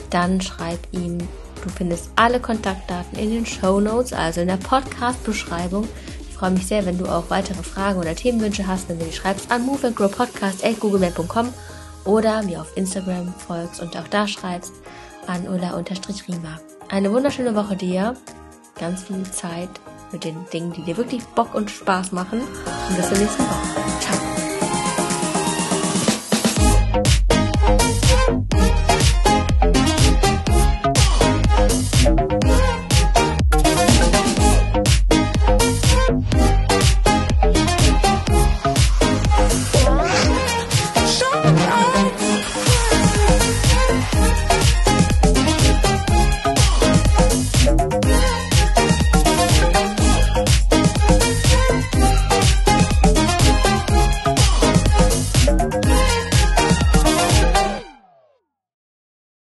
dann 0.09 0.39
schreib 0.39 0.79
ihm 0.91 1.17
Du 1.63 1.69
findest 1.69 2.09
alle 2.15 2.39
Kontaktdaten 2.39 3.17
in 3.17 3.29
den 3.29 3.45
Show 3.45 3.79
Notes, 3.79 4.13
also 4.13 4.41
in 4.41 4.47
der 4.47 4.57
Podcast-Beschreibung. 4.57 5.87
Ich 6.29 6.35
freue 6.35 6.51
mich 6.51 6.65
sehr, 6.65 6.85
wenn 6.85 6.97
du 6.97 7.05
auch 7.05 7.29
weitere 7.29 7.61
Fragen 7.61 7.99
oder 7.99 8.15
Themenwünsche 8.15 8.65
hast, 8.65 8.89
wenn 8.89 8.99
du 8.99 9.05
die 9.05 9.13
schreibst 9.13 9.51
an 9.51 9.65
moveandgrowpodcast.googlemail.com 9.65 11.53
oder 12.05 12.41
mir 12.43 12.61
auf 12.61 12.75
Instagram 12.75 13.33
folgst 13.33 13.81
und 13.81 13.95
auch 13.95 14.07
da 14.07 14.27
schreibst 14.27 14.73
an 15.27 15.47
ulla-rima. 15.47 16.59
Eine 16.89 17.11
wunderschöne 17.11 17.55
Woche 17.55 17.75
dir, 17.75 18.15
ganz 18.79 19.03
viel 19.03 19.23
Zeit 19.23 19.69
mit 20.11 20.23
den 20.23 20.45
Dingen, 20.51 20.73
die 20.73 20.81
dir 20.81 20.97
wirklich 20.97 21.23
Bock 21.23 21.53
und 21.53 21.69
Spaß 21.69 22.11
machen 22.11 22.41
und 22.41 22.97
bis 22.97 23.07
zur 23.07 23.17
nächsten 23.17 23.43
Woche. 23.43 23.70